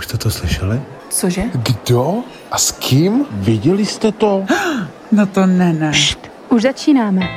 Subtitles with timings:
[0.00, 0.80] Už jste to slyšeli?
[1.10, 1.42] Cože?
[1.52, 2.14] Kdo?
[2.50, 3.26] A s kým?
[3.30, 4.44] Viděli jste to?
[5.12, 5.92] No to ne, ne.
[6.48, 7.28] Už začínáme.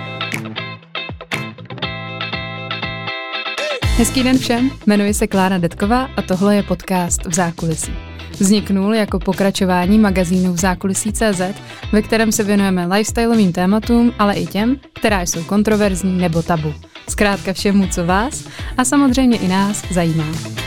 [3.97, 7.93] Hezký den všem, jmenuji se Klára Detková a tohle je podcast v zákulisí.
[8.39, 11.41] Vzniknul jako pokračování magazínu v zákulisí CZ,
[11.91, 16.73] ve kterém se věnujeme lifestyleovým tématům, ale i těm, která jsou kontroverzní nebo tabu.
[17.09, 20.62] Zkrátka všemu, co vás a samozřejmě i nás zajímá.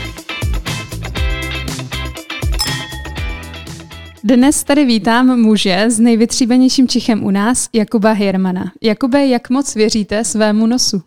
[4.27, 8.71] Dnes tady vítám muže s nejvytříbenějším čichem u nás, Jakuba Hirmana.
[8.81, 11.03] Jakube, jak moc věříte svému nosu?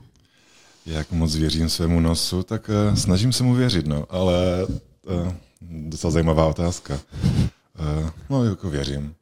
[0.87, 6.11] Jak moc věřím svému nosu, tak uh, snažím se mu věřit, no, ale uh, docela
[6.11, 6.95] zajímavá otázka.
[6.95, 9.15] Uh, no, jako věřím.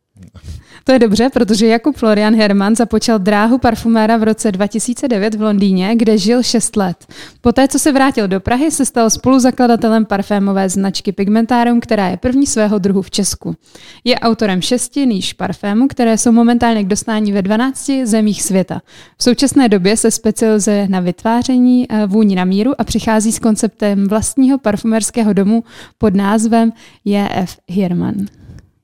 [0.88, 5.96] To je dobře, protože Jakub Florian Herman započal dráhu parfuméra v roce 2009 v Londýně,
[5.96, 7.06] kde žil 6 let.
[7.40, 12.46] Poté, co se vrátil do Prahy, se stal spoluzakladatelem parfémové značky Pigmentarium, která je první
[12.46, 13.56] svého druhu v Česku.
[14.04, 18.82] Je autorem šesti níž parfémů, které jsou momentálně k dostání ve 12 zemích světa.
[19.18, 24.08] V současné době se specializuje na vytváření eh, vůni na míru a přichází s konceptem
[24.08, 25.64] vlastního parfumerského domu
[25.98, 26.72] pod názvem
[27.04, 28.14] JF Herman.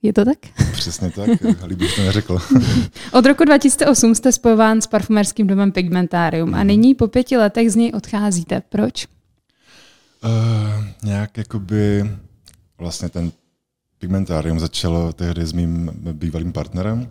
[0.05, 0.39] Je to tak?
[0.73, 1.29] Přesně tak,
[1.67, 2.39] líbí bych to neřekl.
[3.13, 6.67] Od roku 2008 jste spojován s parfumerským domem Pigmentarium a mhm.
[6.67, 8.63] nyní po pěti letech z něj odcházíte.
[8.69, 9.07] Proč?
[10.25, 12.11] Uh, nějak jakoby
[12.79, 13.33] vlastně ten
[13.99, 17.11] Pigmentarium začalo tehdy s mým bývalým partnerem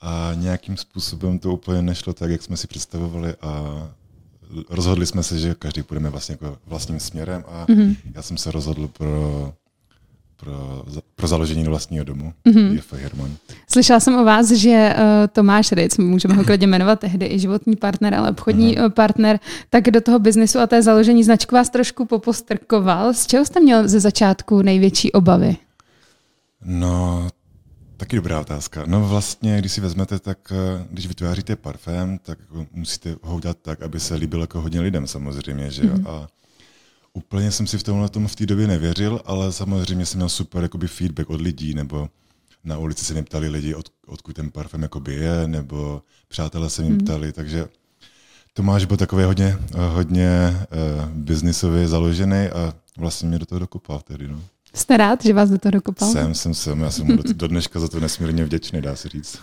[0.00, 3.88] a nějakým způsobem to úplně nešlo tak, jak jsme si představovali a
[4.68, 7.96] rozhodli jsme se, že každý půjdeme vlastně jako vlastním směrem a mm-hmm.
[8.14, 9.52] já jsem se rozhodl pro
[10.40, 10.84] pro,
[11.18, 12.32] pro založení vlastního domu.
[12.46, 12.80] Mm-hmm.
[13.70, 15.02] Slyšela jsem o vás, že uh,
[15.32, 18.90] Tomáš Ric, můžeme ho klidně jmenovat tehdy i životní partner, ale obchodní mm-hmm.
[18.90, 23.14] partner, tak do toho biznesu a té založení značku vás trošku popostrkoval.
[23.14, 25.56] Z čeho jste měl ze začátku největší obavy?
[26.64, 27.28] No,
[27.96, 28.82] taky dobrá otázka.
[28.86, 32.38] No vlastně, když si vezmete, tak eh, když vytváříte parfém, tak
[32.72, 36.10] musíte ho udělat tak, aby se líbil jako hodně lidem samozřejmě, že Mm-hmm.
[36.10, 36.28] A
[37.12, 40.62] Úplně jsem si v tomhle tom v té době nevěřil, ale samozřejmě jsem měl super
[40.62, 42.08] jakoby feedback od lidí, nebo
[42.64, 46.82] na ulici se mě ptali lidi, od, odkud ten parfém jakoby je, nebo přátelé se
[46.82, 46.98] mě mm.
[46.98, 47.68] ptali, takže
[48.58, 49.58] Tomáš byl takový hodně,
[49.88, 54.28] hodně uh, biznisově založený a vlastně mě do toho dokopal tehdy.
[54.28, 54.40] No.
[54.74, 56.12] Jste rád, že vás do toho dokopal?
[56.12, 56.80] Jsem, jsem, jsem.
[56.80, 59.38] Já jsem mu do, do dneška za to nesmírně vděčný, dá se říct.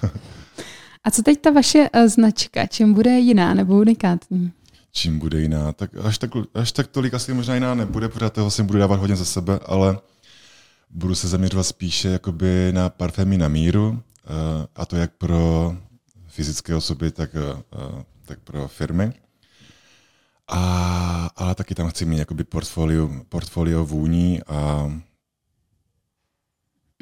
[1.03, 2.65] a co teď ta vaše uh, značka?
[2.67, 4.51] Čím bude jiná nebo unikátní?
[4.95, 5.71] Čím bude jiná.
[5.71, 8.99] Tak až, tak, až tak tolik asi možná jiná nebude, protože toho si budu dávat
[8.99, 9.97] hodně za sebe, ale
[10.89, 15.75] budu se zaměřovat spíše jakoby na parfémy na míru, eh, a to jak pro
[16.27, 17.63] fyzické osoby, tak, eh,
[18.25, 19.13] tak pro firmy.
[20.47, 24.91] A, ale taky tam chci mít jakoby portfolio, portfolio vůní a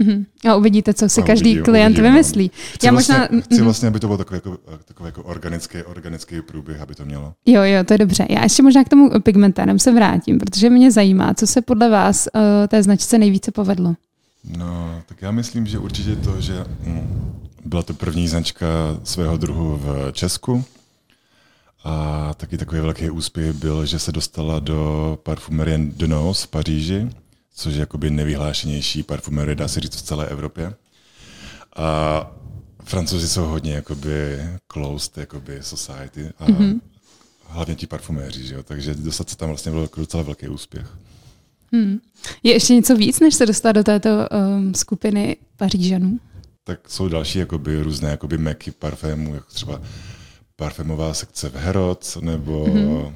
[0.03, 0.25] Mm-hmm.
[0.49, 2.09] A uvidíte, co si a každý uvidím, klient uvidím, no.
[2.09, 2.51] vymyslí.
[2.73, 3.63] Chci, Já možná, vlastně, chci mm-hmm.
[3.63, 7.33] vlastně, aby to byl takový, jako, takový jako organický, organický průběh, aby to mělo.
[7.45, 8.25] Jo, jo, to je dobře.
[8.29, 12.27] Já ještě možná k tomu pigmentárem se vrátím, protože mě zajímá, co se podle vás
[12.35, 13.95] uh, té značce nejvíce povedlo.
[14.57, 17.33] No, tak já myslím, že určitě to, že hm,
[17.65, 18.65] byla to první značka
[19.03, 20.63] svého druhu v Česku.
[21.83, 27.09] A taky takový velký úspěch byl, že se dostala do parfumerie de Nos v Paříži
[27.53, 30.73] což je jakoby nevyhlášenější parfumerie, dá se říct, v celé Evropě.
[31.75, 32.31] A
[32.83, 36.79] francouzi jsou hodně jakoby closed jakoby society a mm-hmm.
[37.47, 38.63] hlavně ti parfuméři, že jo?
[38.63, 40.87] takže dostat se tam vlastně byl docela velký úspěch.
[41.73, 41.99] Hmm.
[42.43, 46.19] Je ještě něco víc, než se dostat do této um, skupiny Pařížanů?
[46.63, 49.81] Tak jsou další jakoby, různé jakoby meky parfémů, jako třeba
[50.55, 53.13] parfémová sekce v Herods, nebo mm-hmm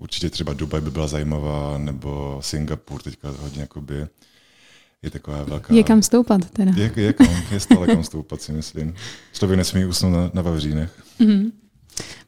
[0.00, 4.06] určitě třeba Dubaj by byla zajímavá, nebo Singapur teďka hodně jakoby
[5.02, 5.74] je taková velká...
[5.74, 6.72] Je kam stoupat teda.
[6.76, 8.94] Je, je, kam, je stále kam stoupat, si myslím.
[9.32, 11.04] Člověk nesmí usnout na, na Vavřínech.
[11.20, 11.52] Mm-hmm.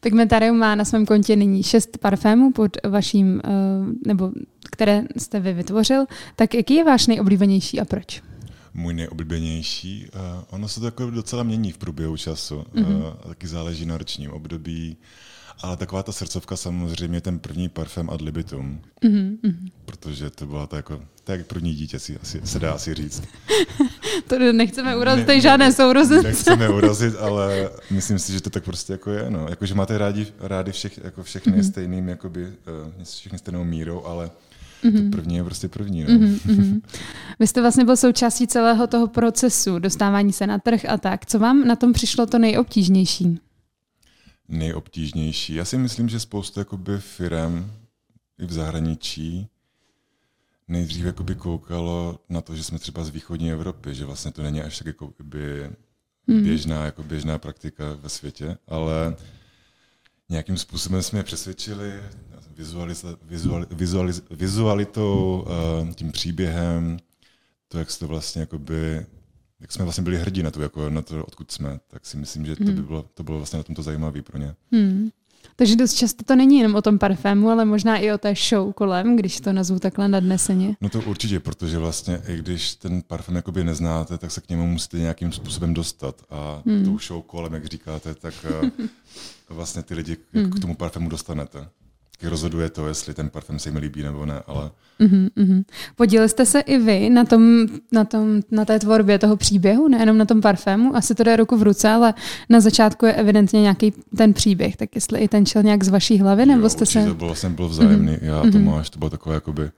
[0.00, 4.32] Pigmentarium má na svém kontě nyní šest parfémů pod vaším, uh, nebo
[4.70, 6.04] které jste vy vytvořil.
[6.36, 8.22] Tak jaký je váš nejoblíbenější a proč?
[8.74, 10.20] Můj nejoblíbenější, uh,
[10.50, 12.64] ono se to jako docela mění v průběhu času.
[12.74, 13.16] Mm-hmm.
[13.28, 14.96] Taky záleží na ročním období.
[15.62, 18.80] Ale taková ta srdcovka samozřejmě ten první parfém ad libitum.
[19.04, 19.54] Mm-hmm.
[19.84, 23.22] Protože to byla to jako, to jak první dítě si, asi, se dá asi říct.
[24.26, 26.28] to nechceme urazit, ne, žádné sourozence.
[26.28, 29.30] Nechceme urazit, ale myslím si, že to tak prostě jako je.
[29.30, 29.46] No.
[29.50, 31.70] Jako, že máte rádi, rádi všech, jako všechny mm-hmm.
[31.70, 34.30] stejným, jakoby, uh, všechny stejnou mírou, ale
[34.84, 34.96] Mm-hmm.
[34.96, 35.10] To mhm.
[35.10, 36.04] první je prostě první.
[36.04, 36.08] No.
[36.08, 36.80] Mm-hmm.
[37.40, 41.26] Vy jste vlastně byl součástí celého toho procesu, dostávání se na trh a tak.
[41.26, 43.38] Co vám na tom přišlo to nejobtížnější?
[44.48, 45.54] Nejobtížnější.
[45.54, 47.72] Já si myslím, že spousta jakoby firem
[48.38, 49.48] i v zahraničí
[50.68, 54.62] nejdřív jakoby koukalo na to, že jsme třeba z východní Evropy, že vlastně to není
[54.62, 55.70] až tak jako by
[56.26, 59.16] běžná, jako běžná praktika ve světě, ale
[60.28, 62.02] nějakým způsobem jsme je přesvědčili
[62.56, 65.46] vizualiz, vizual, vizualiz, vizualitou,
[65.82, 66.98] uh, tím příběhem,
[67.68, 69.06] to, jak to vlastně jakoby,
[69.62, 72.46] jak jsme vlastně byli hrdí na to, jako na to, odkud jsme, tak si myslím,
[72.46, 74.54] že to by bylo, to bylo vlastně na tomto zajímavé pro ně.
[74.72, 75.10] Hmm.
[75.56, 78.72] Takže dost často to není jenom o tom parfému, ale možná i o té show
[78.72, 80.76] kolem, když to nazvu takhle nadneseně.
[80.80, 84.66] No to určitě, protože vlastně i když ten parfém jakoby neznáte, tak se k němu
[84.66, 86.22] musíte nějakým způsobem dostat.
[86.30, 86.84] A hmm.
[86.84, 88.70] tou show kolem, jak říkáte, tak eh,
[89.54, 90.50] vlastně ty lidi hmm.
[90.50, 91.68] k tomu parfému dostanete
[92.28, 94.70] rozhoduje to, jestli ten parfém se mi líbí nebo ne, ale...
[95.00, 95.64] Uh-huh.
[95.96, 100.18] Podíleli jste se i vy na, tom, na, tom, na té tvorbě toho příběhu, nejenom
[100.18, 102.14] na tom parfému, asi to jde ruku v ruce, ale
[102.48, 106.18] na začátku je evidentně nějaký ten příběh, tak jestli i ten čel nějak z vaší
[106.18, 107.04] hlavy, nebo jo, jste se...
[107.04, 108.44] to bylo, jsem byl vzájemný, uh-huh.
[108.44, 109.70] já Tomáš, to bylo takové jakoby eh,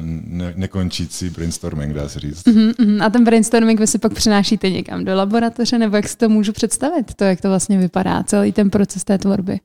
[0.00, 2.46] ne, nekončící brainstorming, dá se říct.
[2.46, 3.04] Uh-huh, uh-huh.
[3.04, 6.52] A ten brainstorming vy si pak přinášíte někam do laboratoře, nebo jak si to můžu
[6.52, 9.60] představit, to, jak to vlastně vypadá, celý ten proces té tvorby?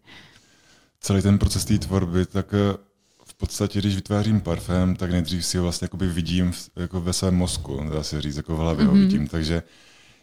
[1.01, 2.77] Celý ten proces té tvorby, tak eh,
[3.25, 7.13] v podstatě, když vytvářím parfém, tak nejdřív si ho vlastně jakoby vidím v, jako ve
[7.13, 8.89] svém mozku, dá se říct, jako v hlavě mm-hmm.
[8.89, 9.01] ho mhm.
[9.01, 9.27] vidím.
[9.27, 9.63] Takže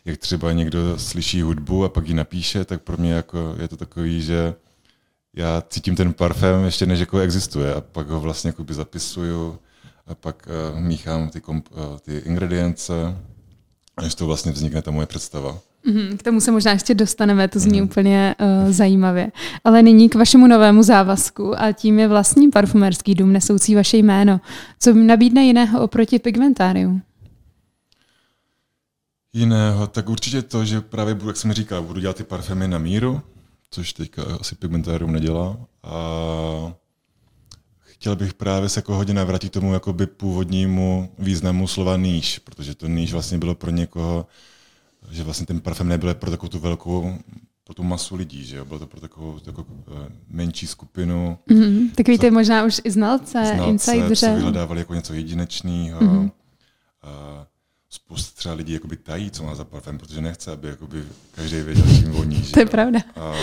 [0.04, 3.76] jak třeba někdo slyší hudbu a pak ji napíše, tak pro mě jako je to
[3.76, 4.54] takový, že
[5.36, 9.58] já cítím ten parfém ještě než jako existuje a pak ho vlastně jakoby zapisuju
[10.06, 13.16] a pak uh, míchám ty, komp- uh, ty ingredience,
[14.02, 15.58] než to vlastně vznikne ta moje představa.
[15.88, 17.86] Mm, k tomu se možná ještě dostaneme, to zní mm.
[17.86, 19.32] úplně uh, zajímavě.
[19.64, 24.40] Ale nyní k vašemu novému závazku a tím je vlastní parfumerský dům nesoucí vaše jméno.
[24.80, 27.00] Co nabídne jiného oproti pigmentáriu?
[29.32, 32.78] Jiného, tak určitě to, že právě, budu, jak jsem říkal, budu dělat ty parfémy na
[32.78, 33.20] míru,
[33.70, 35.56] což teďka asi pigmentárium nedělá.
[35.82, 35.92] A
[37.80, 42.86] chtěl bych právě se jako hodně navrátit tomu jakoby původnímu významu slova níž, protože to
[42.86, 44.26] níž vlastně bylo pro někoho
[45.10, 47.18] že vlastně ten parfém nebyl pro takovou tu velkou
[47.68, 48.64] pro tu masu lidí, že jo?
[48.64, 49.96] Bylo to pro takovou, takovou uh,
[50.28, 51.38] menší skupinu.
[51.50, 51.90] Mm-hmm.
[51.94, 54.26] Tak víte, možná už i znalce, znalce insidře.
[54.26, 56.00] Co vyhledávali jako něco jedinečného.
[56.00, 56.30] Mm-hmm.
[57.02, 57.46] A
[57.90, 61.04] spousta třeba lidí jakoby tají, co má za parfém, protože nechce, aby jakoby
[61.34, 62.42] každý věděl, čím voní.
[62.42, 63.00] to je pravda.
[63.16, 63.34] A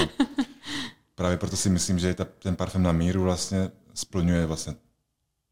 [1.15, 4.75] právě proto si myslím, že ta, ten parfém na míru vlastně splňuje vlastně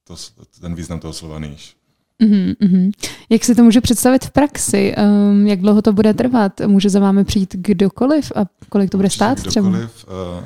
[0.03, 0.15] to,
[0.61, 1.77] ten význam toho slova níž.
[2.23, 2.91] Mm-hmm.
[3.29, 4.95] Jak si to může představit v praxi?
[4.97, 6.61] Um, jak dlouho to bude trvat?
[6.67, 9.69] Může za vámi přijít kdokoliv a kolik to bude stát třeba?
[9.69, 10.45] Kdokoliv, uh,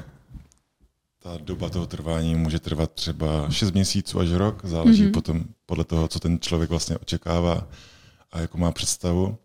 [1.24, 5.12] ta doba toho trvání může trvat třeba 6 měsíců až rok, záleží mm-hmm.
[5.12, 7.68] potom podle toho, co ten člověk vlastně očekává
[8.32, 9.38] a jako má představu.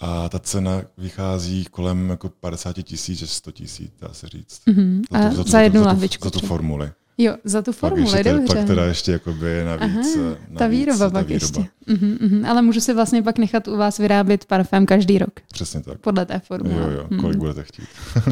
[0.00, 4.62] A ta cena vychází kolem jako 50 tisíc až 100 tisíc, dá se říct.
[4.66, 5.02] Mm-hmm.
[5.12, 6.92] Za, to, za, to, za jednu za, za, za tu formuli.
[7.18, 8.56] Jo, za tu formuli, pak dobře.
[8.56, 10.16] Pak teda ještě jakoby navíc.
[10.16, 11.44] Aha, navíc ta výroba ta pak výroba.
[11.44, 11.60] ještě.
[11.88, 12.50] Uh-huh, uh-huh.
[12.50, 15.30] Ale můžu si vlastně pak nechat u vás vyrábět parfém každý rok.
[15.52, 15.98] Přesně tak.
[15.98, 16.82] Podle té formule.
[16.82, 17.38] Jo, jo, kolik hmm.
[17.38, 17.84] budete chtít.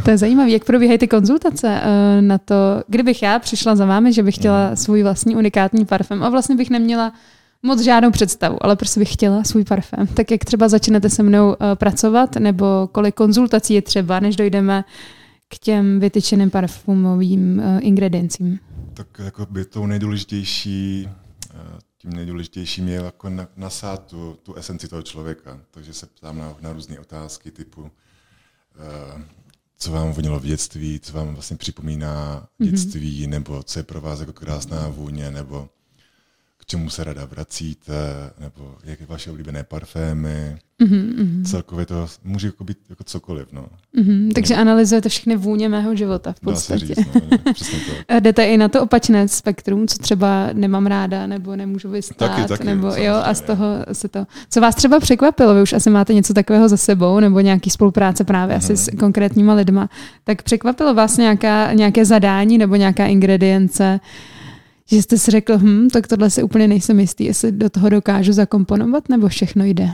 [0.04, 0.50] to je zajímavé.
[0.50, 2.54] Jak probíhají ty konzultace uh, na to,
[2.86, 4.76] kdybych já přišla za vámi, že bych chtěla hmm.
[4.76, 7.12] svůj vlastní unikátní parfém a vlastně bych neměla
[7.62, 10.06] moc žádnou představu, ale prostě bych chtěla svůj parfém.
[10.06, 14.84] Tak jak třeba začnete se mnou uh, pracovat, nebo kolik konzultací je třeba, než dojdeme
[15.48, 18.58] k těm vytyčeným parfumovým uh, ingrediencím?
[19.00, 21.08] Tak jako by tou nejdůležitější,
[21.50, 25.60] eh, tím nejdůležitějším je jako nasát tu, tu esenci toho člověka.
[25.70, 27.90] Takže se ptám na, na různé otázky typu,
[28.74, 29.24] eh,
[29.76, 32.70] co vám vonilo v dětství, co vám vlastně připomíná mhm.
[32.70, 33.28] dětství, mm-hmm.
[33.28, 35.68] nebo co je pro vás jako krásná vůně, nebo
[36.70, 37.92] čemu se rada vracíte,
[38.40, 40.56] nebo jaké vaše oblíbené parfémy.
[40.82, 41.44] Mm-hmm.
[41.44, 43.46] Celkově to může jako být jako cokoliv.
[43.52, 43.66] No.
[43.98, 44.60] Mm-hmm, takže no.
[44.60, 46.86] analyzujete všechny vůně mého života v podstatě.
[46.86, 48.20] Dá se říct, no, přesně to.
[48.20, 52.64] Jdete i na to opačné spektrum, co třeba nemám ráda, nebo nemůžu vystát, taky, taky,
[52.64, 54.26] nebo jo, a z toho se to...
[54.50, 58.24] Co vás třeba překvapilo, vy už asi máte něco takového za sebou, nebo nějaký spolupráce
[58.24, 58.58] právě mm-hmm.
[58.58, 59.88] asi s konkrétníma lidma,
[60.24, 64.00] tak překvapilo vás nějaká, nějaké zadání nebo nějaká ingredience,
[64.90, 68.32] že jste si řekl, hm, tak tohle si úplně nejsem jistý, jestli do toho dokážu
[68.32, 69.88] zakomponovat, nebo všechno jde?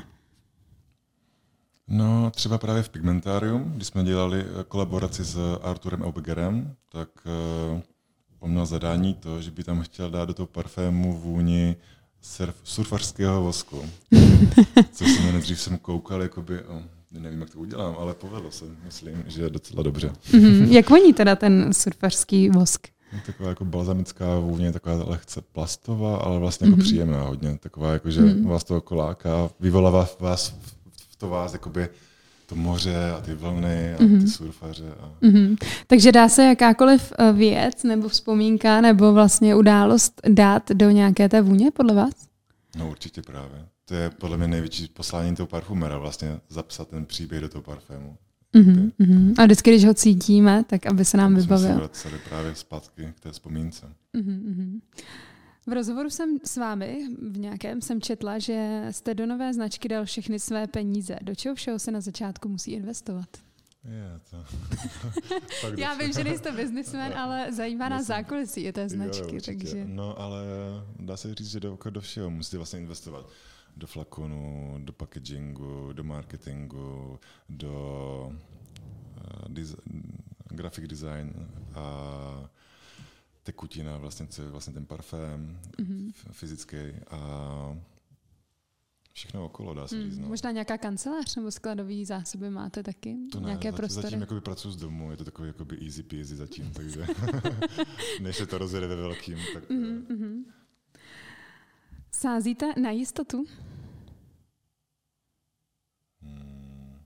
[1.88, 7.09] No, třeba právě v Pigmentarium, když jsme dělali eh, kolaboraci s Arturem Aubegerem, tak
[7.73, 7.81] uh,
[8.38, 11.76] on měl zadání to, že by tam chtěl dát do toho parfému vůni
[12.23, 13.83] surf, surfařského vosku.
[14.93, 19.25] Což jsem nejdřív jsem koukal, jakoby, oh, nevím, jak to udělám, ale povedlo se, myslím,
[19.26, 20.12] že je docela dobře.
[20.31, 20.67] Mm-hmm.
[20.71, 22.88] Jak voní teda ten surfařský vosk?
[23.26, 26.82] Taková jako balzamická vůně, taková lehce plastová, ale vlastně jako mm-hmm.
[26.82, 27.58] příjemná hodně.
[27.58, 28.49] Taková jako, že mm-hmm.
[28.49, 30.76] vás to láká, vyvolává vás v
[31.18, 31.88] to vás jakoby
[32.46, 34.20] to moře a ty vlny a mm-hmm.
[34.20, 34.92] ty surfaře.
[35.00, 35.12] A...
[35.23, 35.56] Mm-hmm.
[35.87, 41.42] Takže dá se jakákoliv eh, věc nebo vzpomínka nebo vlastně událost dát do nějaké té
[41.42, 42.12] vůně podle vás?
[42.76, 43.66] No určitě právě.
[43.85, 48.16] To je podle mě největší poslání toho parfumera, vlastně zapsat ten příběh do toho parfému.
[48.57, 49.35] Mm-hmm, mm-hmm.
[49.39, 51.77] A vždycky, když ho cítíme, tak aby se nám vybavil.
[51.77, 53.87] Jsme se právě zpátky k té vzpomínce.
[54.15, 54.81] Mm-hmm.
[55.67, 60.05] V rozhovoru jsem s vámi v nějakém jsem četla, že jste do nové značky dal
[60.05, 61.17] všechny své peníze.
[61.23, 63.29] Do čeho všeho se na začátku musí investovat?
[63.85, 64.45] Je, to...
[65.79, 69.35] Já vím, že nejste biznismen, ale zajímá nás zákulisí té značky.
[69.35, 69.85] Jo, takže...
[69.87, 70.43] No ale
[70.99, 73.27] dá se říct, že do, do všeho musíte vlastně investovat.
[73.76, 78.33] Do flakonu, do packagingu, do marketingu, do
[79.16, 79.76] uh, diz-
[80.50, 82.50] graphic design a
[83.42, 86.12] tekutina, vlastně, co je vlastně ten parfém mm-hmm.
[86.30, 86.76] fyzický
[87.11, 87.76] a
[89.12, 90.16] všechno okolo, dá se říct.
[90.16, 90.28] Mm, no.
[90.28, 93.16] Možná nějaká kancelář nebo skladový zásoby máte taky?
[93.33, 94.02] To ne, Nějaké zatím, prostory?
[94.02, 97.06] zatím jakoby pracuji z domu, je to takový jakoby easy peasy zatím, takže
[98.21, 99.38] než se to rozjede ve velkým.
[99.54, 100.45] Tak, mm-hmm.
[102.16, 103.44] Sázíte na jistotu?
[106.20, 107.04] Hmm.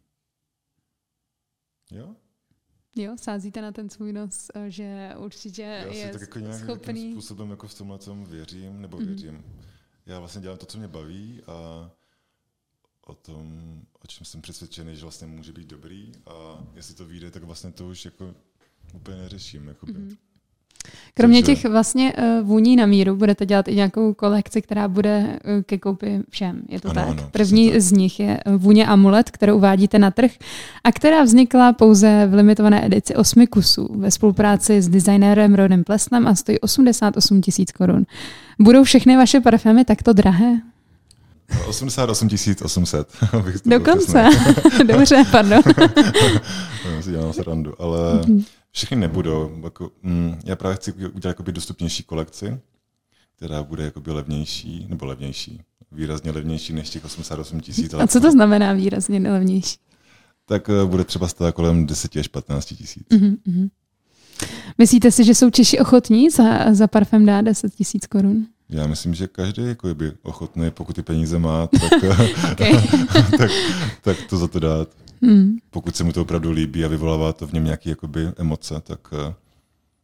[1.90, 2.16] Jo,
[2.96, 7.12] Jo, sázíte na ten svůj nos, eh, že určitě Já je tak jako nějak, schopný...
[7.12, 9.06] způsobem jako v tomhle tom věřím, nebo mm-hmm.
[9.06, 9.44] věřím.
[10.06, 11.90] Já vlastně dělám to, co mě baví a
[13.06, 17.30] o tom, o čem jsem přesvědčený, že vlastně může být dobrý a jestli to vyjde,
[17.30, 18.34] tak vlastně to už jako
[18.94, 19.68] úplně neřeším.
[19.68, 19.92] Jakoby.
[19.92, 20.16] Mm-hmm.
[21.14, 25.62] Kromě těch vlastně uh, vůní na míru budete dělat i nějakou kolekci, která bude uh,
[25.62, 26.62] ke koupi všem.
[26.68, 27.08] Je to ano, tak?
[27.08, 27.80] Ano, První tak.
[27.80, 30.30] z nich je eh, vůně Amulet, kterou uvádíte na trh
[30.84, 36.28] a která vznikla pouze v limitované edici osmi kusů ve spolupráci s designérem Rodem Plesnem
[36.28, 38.06] a stojí 88 tisíc korun.
[38.58, 40.60] Budou všechny vaše parfémy takto drahé?
[41.68, 42.28] 88
[42.64, 43.08] 800.
[43.66, 44.28] Dokonce.
[44.86, 45.62] Dobře, pardon.
[46.94, 48.44] Já si dělám srandu, ale mm-hmm.
[48.72, 49.60] Všechny nebudou.
[49.64, 52.58] Jako, mm, já právě chci udělat jakoby dostupnější kolekci,
[53.36, 55.60] která bude jakoby levnější, nebo levnější,
[55.92, 57.94] výrazně levnější než těch 88 tisíc.
[57.94, 59.76] A co to znamená výrazně levnější?
[60.46, 63.06] Tak uh, bude třeba stát kolem 10 až 15 tisíc.
[63.10, 63.70] Mm-hmm.
[64.78, 68.46] Myslíte si, že jsou Češi ochotní za, za parfém dát 10 tisíc korun?
[68.68, 71.92] Já myslím, že každý jako by ochotný, pokud ty peníze má, tak,
[73.38, 73.50] tak,
[74.02, 74.88] tak to za to dát.
[75.22, 75.58] Hmm.
[75.70, 79.00] Pokud se mu to opravdu líbí a vyvolává to v něm nějaké jakoby, emoce, tak
[79.12, 79.34] eh,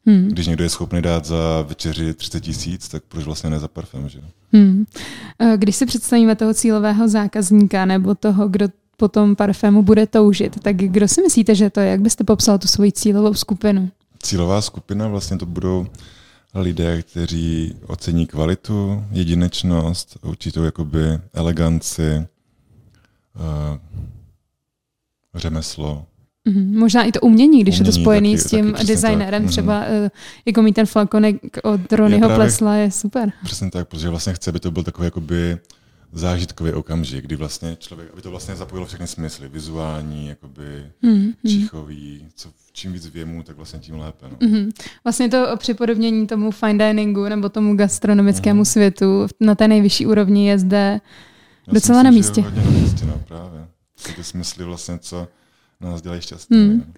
[0.07, 0.29] hmm.
[0.29, 4.09] když někdo je schopný dát za večeři 30 tisíc, tak proč vlastně ne za parfém,
[4.09, 4.21] že?
[4.53, 4.85] Hmm.
[5.39, 10.61] Eh, když si představíme toho cílového zákazníka nebo toho, kdo po tom parfému bude toužit,
[10.63, 11.91] tak kdo si myslíte, že to je?
[11.91, 13.91] Jak byste popsal tu svoji cílovou skupinu?
[14.23, 15.87] Cílová skupina vlastně to budou
[16.55, 21.01] lidé, kteří ocení kvalitu, jedinečnost, určitou jakoby
[21.35, 22.27] eleganci,
[23.37, 23.79] uh,
[25.39, 26.07] řemeslo.
[26.49, 26.79] Mm-hmm.
[26.79, 29.51] Možná i to umění, když umění je to spojený taky, s tím designérem, tak.
[29.51, 30.11] třeba mm-hmm.
[30.47, 33.33] jako mít ten flakonek od Ronyho Plesla je super.
[33.45, 35.59] Přesně tak, protože vlastně chce, aby to byl takový jakoby
[36.13, 41.33] zážitkový okamžik, kdy vlastně člověk, aby to vlastně zapojilo všechny smysly, vizuální, jakoby mm-hmm.
[41.47, 44.27] čichový, co, čím víc věmu, tak vlastně tím lépe.
[44.31, 44.49] No.
[44.49, 44.71] Mm-hmm.
[45.05, 48.73] Vlastně to připodobnění tomu fine diningu nebo tomu gastronomickému mm-hmm.
[48.73, 51.01] světu na té nejvyšší úrovni je zde
[51.67, 52.41] Já docela myslím, na místě.
[52.41, 53.67] hodně na místě, no, právě
[54.17, 55.29] ty smysly vlastně, co
[55.81, 56.59] nás dělají šťastný.
[56.59, 56.93] Hmm.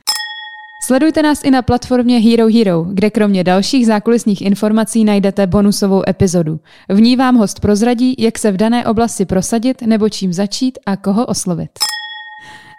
[0.83, 6.61] Sledujte nás i na platformě Hero Hero, kde kromě dalších zákulisních informací najdete bonusovou epizodu.
[6.89, 10.97] V ní vám host prozradí, jak se v dané oblasti prosadit nebo čím začít a
[10.97, 11.71] koho oslovit.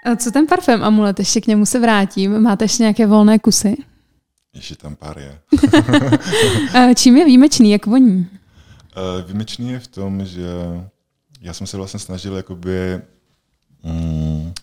[0.05, 1.19] A co ten parfém amulet?
[1.19, 2.39] Ještě k němu se vrátím.
[2.39, 3.77] Máte ještě nějaké volné kusy?
[4.53, 5.39] Ještě tam pár je.
[6.95, 7.71] čím je výjimečný?
[7.71, 8.27] Jak voní?
[9.25, 10.47] Výjimečný je v tom, že
[11.41, 13.01] já jsem se vlastně snažil jakoby
[13.83, 14.53] mm,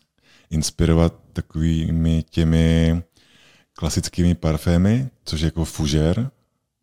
[0.50, 3.02] inspirovat takovými těmi
[3.73, 6.30] klasickými parfémy, což je jako fužer,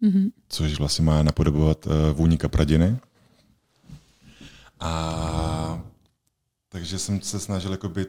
[0.03, 0.31] mm-hmm.
[0.47, 2.97] což vlastně má napodobovat uh, vůni kapradiny.
[4.79, 5.81] A
[6.69, 8.05] takže jsem se snažil jakoby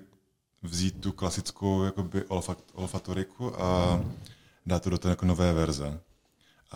[0.63, 4.01] vzít tu klasickou jakoby olfat, olfatoriku a
[4.67, 6.01] dát to do té jako nové verze.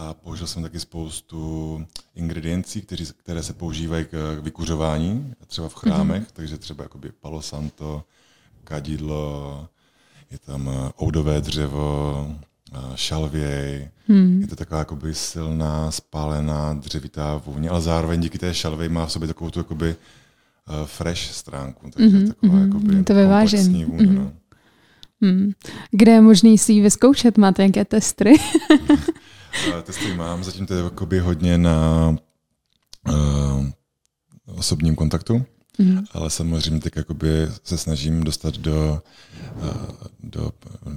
[0.00, 6.22] A použil jsem taky spoustu ingrediencí, kteří, které se používají k vykuřování, třeba v chrámech,
[6.22, 6.32] mm-hmm.
[6.32, 8.04] takže třeba jakoby palo santo,
[8.64, 9.68] kadidlo,
[10.30, 12.26] je tam eh, oudové dřevo,
[12.72, 14.40] eh, šalvěj, hmm.
[14.40, 19.12] je to taková jakoby silná, spálená, dřevitá vůně, ale zároveň díky té šalvěj má v
[19.12, 19.96] sobě takovou tu jakoby
[20.68, 22.28] uh, fresh stránku, takže mm-hmm.
[22.28, 22.66] taková mm-hmm.
[22.66, 23.84] jakoby to vyvážený.
[23.84, 24.14] Vůně, mm-hmm.
[24.14, 24.32] no.
[25.20, 25.52] Hmm.
[25.90, 27.38] Kde je možný si ji vyzkoušet?
[27.38, 28.34] Máte nějaké testy?
[29.82, 32.08] testy mám, zatím to je jakoby hodně na
[33.08, 33.66] uh,
[34.46, 35.44] osobním kontaktu.
[35.78, 36.04] Mm.
[36.12, 37.28] Ale samozřejmě tak jakoby
[37.64, 39.02] se snažím dostat do,
[39.56, 39.70] uh,
[40.20, 40.52] do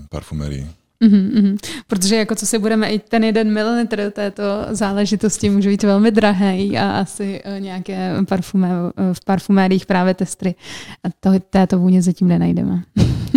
[0.09, 0.69] parfumerii.
[1.01, 6.11] Mm-hmm, protože jako co si budeme, i ten jeden mililitr této záležitosti může být velmi
[6.11, 10.55] drahý a asi uh, nějaké parfumé, uh, v parfumériích právě testry
[11.03, 12.83] a to, této vůně zatím nenajdeme.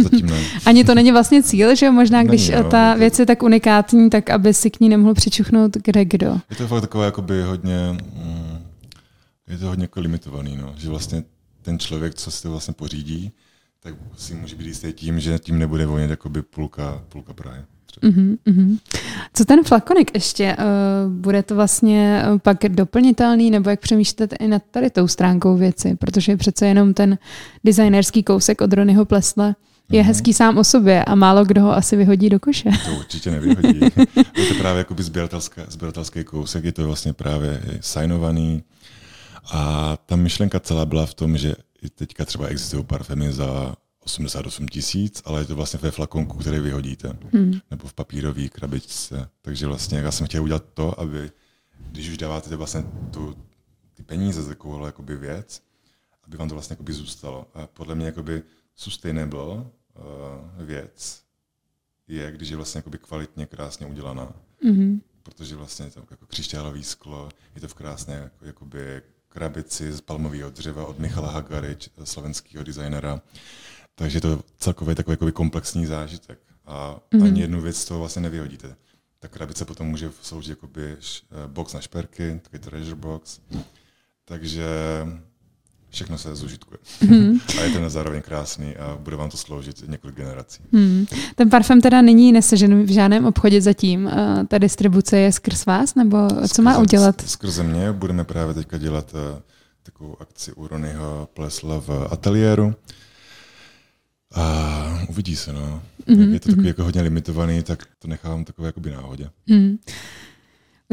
[0.03, 0.41] Zatím ne.
[0.67, 3.27] Ani to není vlastně cíl, že možná Není, když no, ta je to- věc je
[3.27, 6.37] tak unikátní, tak aby si k ní nemohl přičuchnout kde kdo.
[6.51, 8.59] Je to fakt takové jakoby hodně, mm,
[9.49, 10.75] je to hodně jako limitovaný, no.
[10.77, 11.23] že vlastně
[11.63, 13.33] ten člověk, co si to vlastně pořídí,
[13.85, 17.61] tak si může být jistý tím, že tím nebude vonět jakoby půlka, půlka Prahy.
[18.03, 18.79] Mhm, mhm.
[19.35, 20.57] Co ten flakonik ještě?
[20.59, 25.57] Uh, bude to vlastně uh, pak doplnitelný, nebo jak přemýšlíte i nad tady tou stránkou
[25.57, 25.97] věci?
[25.97, 27.19] Protože přece jenom ten
[27.65, 29.55] designerský kousek od Ronyho Plesle
[29.93, 30.09] je Mhm.
[30.09, 32.71] hezký sám o sobě a málo kdo ho asi vyhodí do koše.
[32.87, 33.81] To určitě nevyhodí.
[34.37, 38.63] je to právě jakoby sběratelské, sběratelský kousek, je to vlastně právě signovaný.
[39.53, 44.69] A ta myšlenka celá byla v tom, že i teďka třeba existují parfémy za 88
[44.69, 47.17] tisíc, ale je to vlastně ve flakonku, který vyhodíte.
[47.33, 47.61] Hmm.
[47.71, 49.29] Nebo v papírové krabičce.
[49.43, 51.31] Takže vlastně já jsem chtěl udělat to, aby
[51.91, 53.37] když už dáváte vlastně tu,
[53.95, 55.63] ty peníze za takovouhle jakoby věc,
[56.25, 57.47] aby vám to vlastně jakoby zůstalo.
[57.55, 58.43] A podle mě jakoby
[58.75, 59.65] sustainable uh,
[60.59, 61.23] věc
[62.09, 64.33] je, když je vlastně jakoby kvalitně, krásně udělaná.
[64.65, 65.01] Mhm.
[65.23, 69.03] Protože vlastně je to jako křišťálový sklo, je to v krásné jako, jakoby
[69.35, 73.21] krabici z palmového dřeva od Michala Hagary, slovenského designera.
[73.95, 76.39] Takže je to celkově takový jakoby komplexní zážitek.
[76.67, 77.23] A mm.
[77.23, 78.77] ani jednu věc z toho vlastně nevyhodíte.
[79.19, 80.99] Ta krabice potom může sloužit jakoby eh,
[81.47, 83.41] box na šperky, takový treasure box.
[84.25, 84.67] Takže
[85.95, 86.79] všechno se zužitkuje.
[87.09, 87.39] Mm.
[87.59, 90.63] a je to zároveň krásný a bude vám to sloužit několik generací.
[90.73, 91.07] Hmm.
[91.35, 94.05] Ten parfém teda není nesežen v žádném obchodě zatím.
[94.07, 94.13] Uh,
[94.49, 97.21] ta distribuce je skrz vás, nebo co má Skrze- udělat?
[97.27, 99.21] Skrze mě budeme právě teďka dělat uh,
[99.83, 102.75] takovou akci u Ronyho Plesla v ateliéru.
[104.35, 105.83] A uvidí se, no.
[106.07, 109.31] Mhm, Mm-hmm, je to takový jako hodně limitovaný, tak to nechávám takové jakoby náhodě.
[109.49, 109.79] Hmm.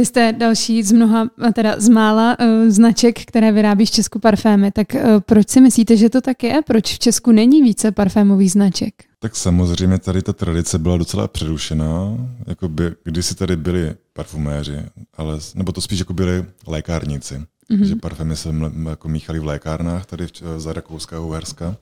[0.02, 4.72] Vy jste další z mnoha, teda z mála uh, značek, které vyrábí v Česku parfémy.
[4.72, 6.60] Tak uh, proč si myslíte, že to tak je?
[6.66, 8.94] Proč v Česku není více parfémových značek?
[9.20, 12.18] Tak samozřejmě tady ta tradice byla docela přerušená.
[12.48, 14.78] Jakoby, kdysi tady byli parfuméři,
[15.18, 17.42] ale, nebo to spíš jako byli lékárníci.
[17.72, 17.84] Mm-hmm.
[17.84, 18.50] Že parfémy se
[18.90, 21.76] jako míchaly v lékárnách tady v, za Rakouska a Uherska.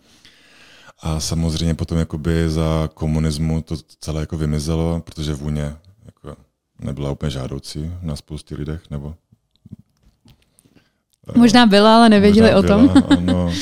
[1.02, 6.49] A samozřejmě potom jakoby za komunismu to celé jako vymizelo, protože vůně jako
[6.80, 9.16] nebyla úplně žádoucí na spoustě lidech, nebo
[11.36, 12.88] Možná byla, ale nevěděli o tom.
[12.88, 13.54] Byla, ano.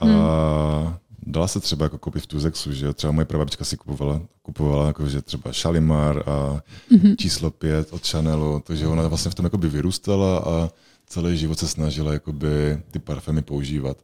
[0.00, 2.92] A dala se třeba jako koupit v Tuzexu, že jo?
[2.92, 6.60] třeba moje prababička si kupovala, kupovala jako, že třeba Shalimar a
[6.92, 7.16] mm-hmm.
[7.16, 10.70] číslo pět od Chanelu, takže ona vlastně v tom jakoby vyrůstala a
[11.06, 13.96] celý život se snažila jakoby ty parfémy používat.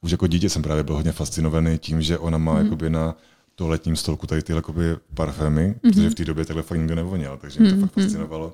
[0.00, 2.64] Už jako dítě jsem právě byl hodně fascinovaný tím, že ona má mm-hmm.
[2.64, 3.16] jakoby na
[3.54, 5.88] toaletním stolku tady tyhle jakoby parfémy, mm-hmm.
[5.88, 7.80] protože v té době takhle fakt nikdo nevoněl, takže mě to mm-hmm.
[7.80, 8.52] fakt fascinovalo.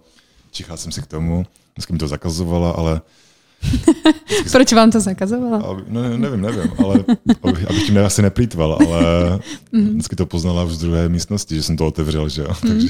[0.50, 3.00] Čichal jsem si k tomu, dneska mi to zakazovala, ale
[4.52, 5.58] Proč vám to zakazovala?
[5.58, 7.04] aby, no, ne, nevím, nevím, ale
[7.42, 9.38] aby, abych tím asi neplýtval, ale
[9.72, 12.88] vždycky to poznala už z druhé místnosti, že jsem to otevřel, že jo, takže,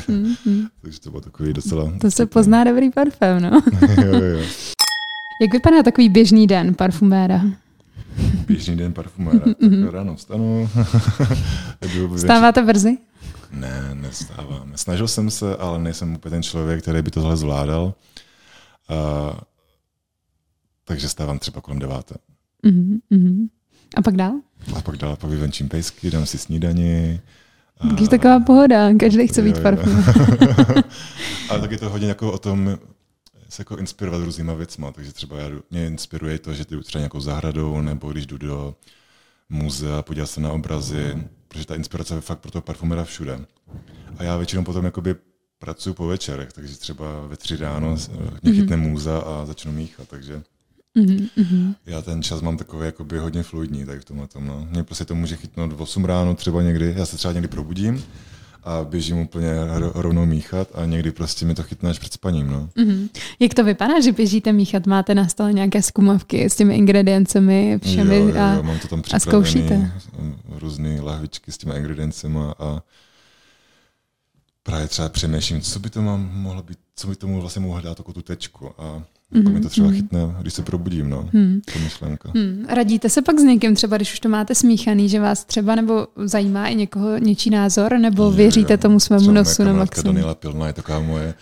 [0.83, 1.93] takže to bylo takový docela...
[2.01, 3.51] To se pozná dobrý parfém, no.
[4.03, 4.41] jo, jo, jo.
[5.43, 7.43] Jak vypadá takový běžný den parfuméra?
[8.47, 10.69] Běžný den parfuméra, tak ráno vstanu.
[11.95, 12.99] jdu večer- Stáváte brzy?
[13.53, 14.73] Ne, nestávám.
[14.77, 17.85] Snažil jsem se, ale nejsem úplně ten člověk, který by tohle zvládal.
[18.91, 19.39] Uh,
[20.85, 22.15] takže stávám třeba kolem deváté.
[22.63, 23.47] Mhm, mhm.
[23.97, 24.33] A pak dál?
[24.77, 27.21] A pak dál pak vyvenčím pejsky, dám si snídani.
[27.81, 30.05] A- Takže taková pohoda, každý chce být parfum.
[31.49, 32.79] Ale tak je to hodně jako o tom
[33.51, 37.21] se jako inspirovat různýma věcma, takže třeba já, mě inspiruje to, že jdu třeba nějakou
[37.21, 38.75] zahradou, nebo když jdu do
[39.49, 43.41] muzea, podívat se na obrazy, protože ta inspirace je fakt pro toho parfumera všude.
[44.19, 45.15] A já většinou potom jakoby
[45.59, 47.97] pracuji po večerech, takže třeba ve tři ráno
[48.43, 50.43] mě chytne můza a začnu míchat, takže
[50.95, 54.47] Mhm, já ten čas mám takový jakoby hodně fluidní tady v tomhle tom.
[54.47, 54.67] No.
[54.71, 58.05] Mě prostě to může chytnout v 8 ráno třeba někdy, já se třeba někdy probudím
[58.65, 62.51] a běžím úplně ro- rovnou míchat a někdy prostě mi to chytne až před spaním.
[62.51, 62.69] No.
[62.77, 63.09] mhm.
[63.41, 64.87] Jak to vypadá, že běžíte míchat?
[64.87, 68.89] Máte na stole nějaké zkumavky s těmi ingrediencemi všemi jo, jo, a, jo, mám to
[68.89, 69.93] tam a zkoušíte?
[70.49, 72.83] různé lahvičky s těmi ingrediencema a
[74.63, 77.97] právě třeba přemýšlím, co by to mám, mohlo být, co by tomu vlastně mohlo dát
[77.97, 79.03] takovou tu tečku a
[79.35, 81.29] jako mi to třeba chytne, když se probudím, no,
[81.73, 82.31] ta myšlenka.
[82.35, 82.67] Hmm.
[82.69, 86.07] Radíte se pak s někým třeba, když už to máte smíchaný, že vás třeba nebo
[86.25, 88.79] zajímá i někoho něčí názor, nebo Jo, věříte jo.
[88.79, 90.15] tomu svému Třeba nosu na maximum?
[90.15, 91.35] Daniela Pilna je taková moje,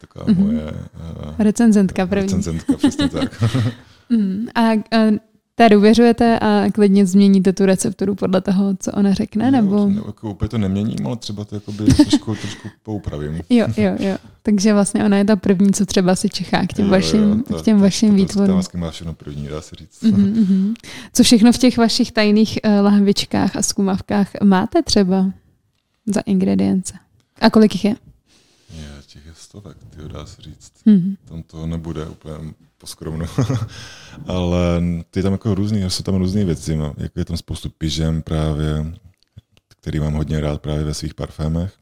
[0.00, 0.44] taková mm-hmm.
[0.46, 2.22] moje uh, Recenzentka první.
[2.22, 3.44] recenzentka, přesně tak.
[4.10, 4.46] Hmm.
[4.54, 5.18] A, a
[5.58, 9.86] Té důvěřujete a klidně změníte tu recepturu podle toho, co ona řekne, nebo?
[9.86, 13.40] Ne, jako úplně to neměním, ale třeba to jakoby trošku, trošku poupravím.
[13.50, 14.16] Jo, jo, jo.
[14.42, 17.36] Takže vlastně ona je ta první, co třeba si čechá k těm jo, vašim, jo,
[17.48, 18.62] to, k těm vašim to, výtvorům.
[18.72, 20.02] To, má všechno první, dá se říct.
[20.02, 20.74] Uh-huh, uh-huh.
[21.12, 25.32] Co všechno v těch vašich tajných uh, lahvičkách a zkumavkách máte třeba
[26.06, 26.94] za ingredience?
[27.40, 27.96] A kolik jich je?
[28.74, 30.72] Je, těch je stovek, ty dá se říct.
[30.86, 31.16] Uh-huh.
[31.24, 32.34] Tam to nebude úplně
[32.78, 33.26] poskromno.
[34.26, 36.76] Ale ty tam jako různý, jsou tam různé věci.
[36.76, 36.94] No.
[36.96, 38.94] Jako je tam spoustu pyžem právě,
[39.68, 41.72] který mám hodně rád právě ve svých parfémech.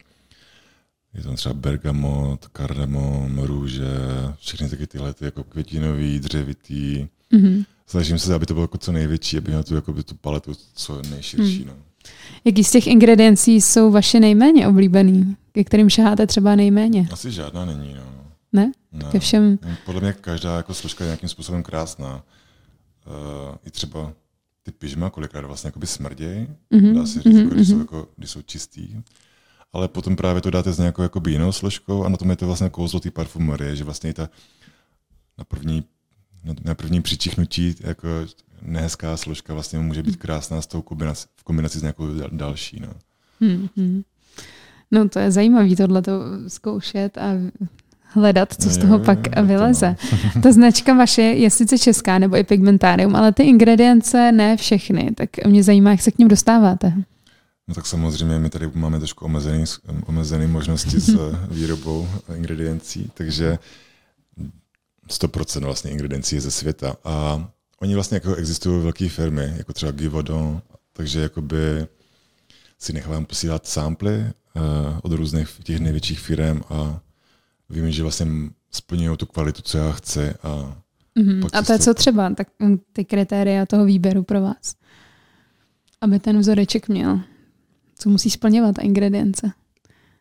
[1.14, 3.94] Je tam třeba bergamot, kardamom, růže,
[4.38, 7.06] všechny taky tyhle ty jako květinový, dřevitý.
[7.32, 7.64] Mm-hmm.
[7.86, 10.52] Snažím se, aby to bylo jako co největší, aby měl tu, jako by tu paletu
[10.74, 11.60] co nejširší.
[11.60, 11.66] Mm.
[11.66, 11.74] No.
[12.44, 15.36] Jaký z těch ingrediencí jsou vaše nejméně oblíbený?
[15.52, 17.08] Ke kterým šaháte třeba nejméně?
[17.12, 17.94] Asi žádná není.
[17.94, 18.15] No.
[18.52, 18.72] Ne?
[18.92, 19.04] ne?
[19.12, 19.58] Ke všem?
[19.84, 22.22] Podle mě každá jako složka je nějakým způsobem krásná.
[23.06, 24.12] Uh, I třeba
[24.62, 26.94] ty pyžma kolikrát vlastně smrdějí, mm-hmm.
[26.94, 27.42] dá se říct, mm-hmm.
[27.42, 27.82] jako, když, jsou mhm.
[27.82, 29.02] jako, když jsou čistý
[29.76, 32.46] ale potom právě to dáte s nějakou jakoby jinou složkou a na tom je to
[32.46, 34.28] vlastně kouzlo té parfumerie, že vlastně ta
[35.38, 35.84] na první,
[36.64, 38.08] na první přičichnutí jako
[38.62, 42.80] nehezká složka vlastně může být krásná s tou kombinací, v kombinaci s nějakou další.
[42.80, 42.88] No.
[43.40, 44.02] Hmm, hmm.
[44.90, 46.02] no to je zajímavé tohle
[46.48, 47.32] zkoušet a
[48.06, 49.96] hledat, co z toho je, pak je, vyleze.
[50.10, 50.40] To.
[50.40, 55.46] Ta značka vaše je sice česká nebo i pigmentárium, ale ty ingredience ne všechny, tak
[55.46, 56.92] mě zajímá, jak se k ním dostáváte.
[57.68, 59.64] No tak samozřejmě my tady máme trošku omezený,
[60.06, 61.18] omezený možnosti s
[61.50, 63.58] výrobou ingrediencí, takže
[65.08, 66.96] 100% vlastně ingrediencí je ze světa.
[67.04, 67.48] A
[67.80, 71.86] oni vlastně jako existují velké firmy, jako třeba Givaudan, takže jakoby
[72.78, 74.62] si nechávám posílat samply uh,
[75.02, 77.00] od různých těch největších firm a
[77.70, 78.26] vím, že vlastně
[78.70, 80.30] splňují tu kvalitu, co já chci.
[80.42, 80.76] A,
[81.18, 81.48] mm-hmm.
[81.52, 82.48] a to je co třeba, tak
[82.92, 84.74] ty kritéria toho výběru pro vás?
[86.00, 87.20] Aby ten vzoreček měl.
[87.98, 89.52] Co musí splňovat ta ingredience?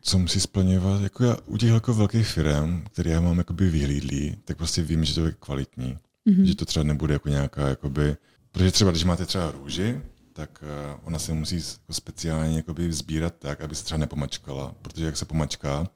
[0.00, 1.02] Co musí splňovat?
[1.02, 5.04] Jako já u těch jako velkých firm, které já mám jakoby vyhlídlý, tak prostě vím,
[5.04, 5.98] že to je kvalitní.
[6.26, 6.42] Mm-hmm.
[6.42, 8.16] Že to třeba nebude jako nějaká, jakoby,
[8.52, 10.00] protože třeba když máte třeba růži,
[10.32, 15.06] tak uh, ona se musí jako speciálně jakoby sbírat tak, aby se třeba nepomačkala, protože
[15.06, 15.88] jak se pomačká,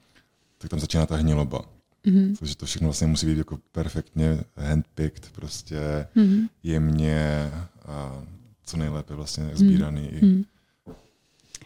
[0.61, 1.65] tak tam začíná ta hniloba.
[2.07, 2.37] Mm-hmm.
[2.39, 6.49] Takže to všechno vlastně musí být jako perfektně handpicked, prostě mm-hmm.
[6.63, 7.51] jemně
[7.87, 8.23] a
[8.65, 10.11] co nejlépe vlastně sbíraný.
[10.23, 10.45] Mm-hmm.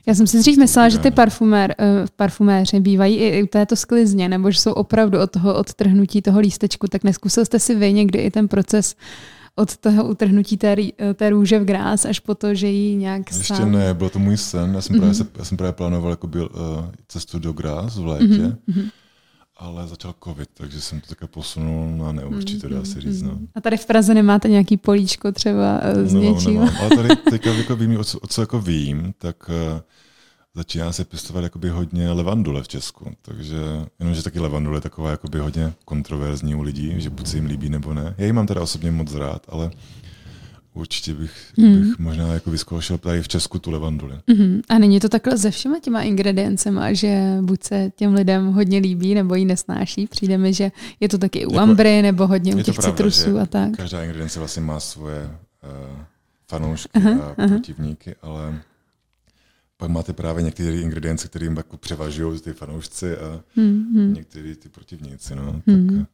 [0.06, 4.28] Já jsem si dřív myslela, že ty parfumér, uh, parfuméři bývají i u této sklizně,
[4.28, 8.18] nebo že jsou opravdu od toho odtrhnutí toho lístečku, tak neskusil jste si vy někdy
[8.18, 8.96] i ten proces
[9.56, 13.32] od toho utrhnutí té, eh, té růže v grás až po to, že ji nějak
[13.32, 13.72] Ještě sám...
[13.72, 14.74] ne, byl to můj sen.
[14.74, 14.98] Já jsem, mm-hmm.
[14.98, 18.90] právě, se, já jsem právě plánoval jako byl, uh, cestu do grás v létě, mm-hmm.
[19.56, 23.22] ale začal covid, takže jsem to také posunul na neurčitě, dá se říct.
[23.22, 23.38] No.
[23.54, 26.54] A tady v Praze nemáte nějaký políčko třeba uh, s no, něčím?
[26.54, 29.80] Nemám, ale tady teďka jako vím, o co, o co jako vím, tak uh,
[30.54, 33.56] začíná se pěstovat jakoby hodně levandule v Česku, takže
[33.98, 37.68] jenomže taky levandule je taková jakoby hodně kontroverzní u lidí, že buď se jim líbí
[37.68, 38.14] nebo ne.
[38.18, 39.70] Já ji mám teda osobně moc rád, ale
[40.74, 41.80] určitě bych, mm.
[41.80, 44.14] bych možná jako vyzkoušel tady v Česku tu levanduli.
[44.26, 44.60] Mm.
[44.68, 49.14] A není to takhle se všema těma ingrediancema, že buď se těm lidem hodně líbí,
[49.14, 50.06] nebo ji nesnáší.
[50.06, 53.38] Přijde mi, že je to taky u jako, ambry, nebo hodně u těch pravda, citrusů
[53.38, 53.76] a tak.
[53.76, 55.98] Každá ingredience vlastně má svoje uh,
[56.48, 57.48] fanoušky aha, a aha.
[57.48, 58.60] protivníky, ale
[59.76, 64.12] pak máte právě některé ingredience, které jim jako převažují ty fanoušci a mm-hmm.
[64.12, 65.36] některé ty protivníci.
[65.36, 65.60] No.
[65.68, 65.98] Mm-hmm.
[65.98, 66.08] Tak,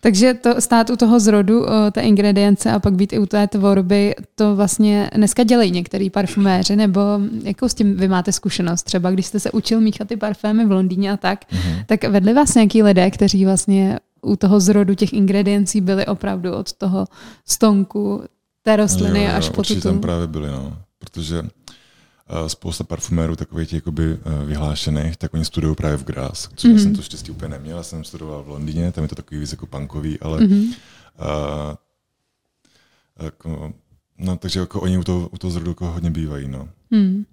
[0.00, 4.14] takže to stát u toho zrodu, té ingredience a pak být i u té tvorby,
[4.34, 7.00] to vlastně dneska dělají některý parfuméři, nebo
[7.42, 8.82] jakou s tím vy máte zkušenost?
[8.82, 11.84] Třeba když jste se učil míchat ty parfémy v Londýně a tak, mm-hmm.
[11.86, 16.72] tak vedli vás nějaký lidé, kteří vlastně u toho zrodu těch ingrediencí byli opravdu od
[16.72, 17.06] toho
[17.46, 18.22] stonku
[18.62, 19.80] té rostliny jo, jo, až po tu...
[19.80, 20.76] tam právě byli, no.
[20.98, 21.42] Protože
[22.46, 26.68] spousta parfumérů takových těch jakoby eh, vyhlášených, tak oni studují právě v Graz, což mm-hmm.
[26.68, 26.82] já mhm.
[26.82, 29.52] jsem to štěstí úplně neměl, já jsem studoval v Londýně, tam je to takový víc
[29.52, 30.64] jako punkový, ale mm-hmm.
[30.68, 31.74] uh,
[33.24, 33.72] jako,
[34.18, 36.68] no, takže jako oni u toho, u toho zrodu jako hodně bývají, no.
[36.90, 37.24] Hmm.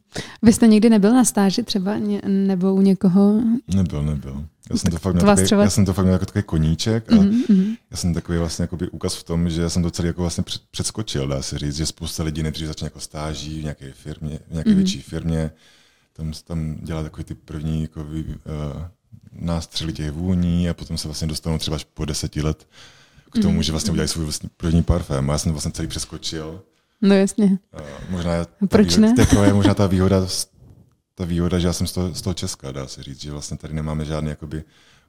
[0.41, 3.41] Vy jste někdy nebyl na stáži třeba ně, nebo u někoho?
[3.75, 4.45] Nebyl, nebyl.
[4.71, 5.63] Já jsem to fakt měl, takový, třeba...
[5.63, 7.77] já jsem to fakt měl jako takový koníček a mm-hmm.
[7.91, 10.43] já jsem takový vlastně jakoby úkaz v tom, že já jsem to celý jako vlastně
[10.71, 14.51] předskočil, dá se říct, že spousta lidí nejdřív začne jako stáží v nějaké firmě, v
[14.51, 14.75] nějaké mm-hmm.
[14.75, 15.51] větší firmě,
[16.13, 18.25] tam, tam dělá takový ty první jako, uh,
[19.31, 22.67] nástřely těch vůní a potom se vlastně dostanou třeba až po deseti let
[23.31, 23.63] k tomu, mm-hmm.
[23.63, 25.29] že vlastně udělají svůj vlastní první parfém.
[25.29, 26.61] A já jsem to vlastně celý přeskočil
[27.01, 27.45] No jasně.
[27.45, 28.31] Uh, možná
[28.69, 29.25] Proč výhoda, ne?
[29.25, 30.27] To je možná ta výhoda,
[31.15, 33.57] ta výhoda, že já jsem z toho, z toho Česka, dá se říct, že vlastně
[33.57, 34.63] tady nemáme žádný jakoby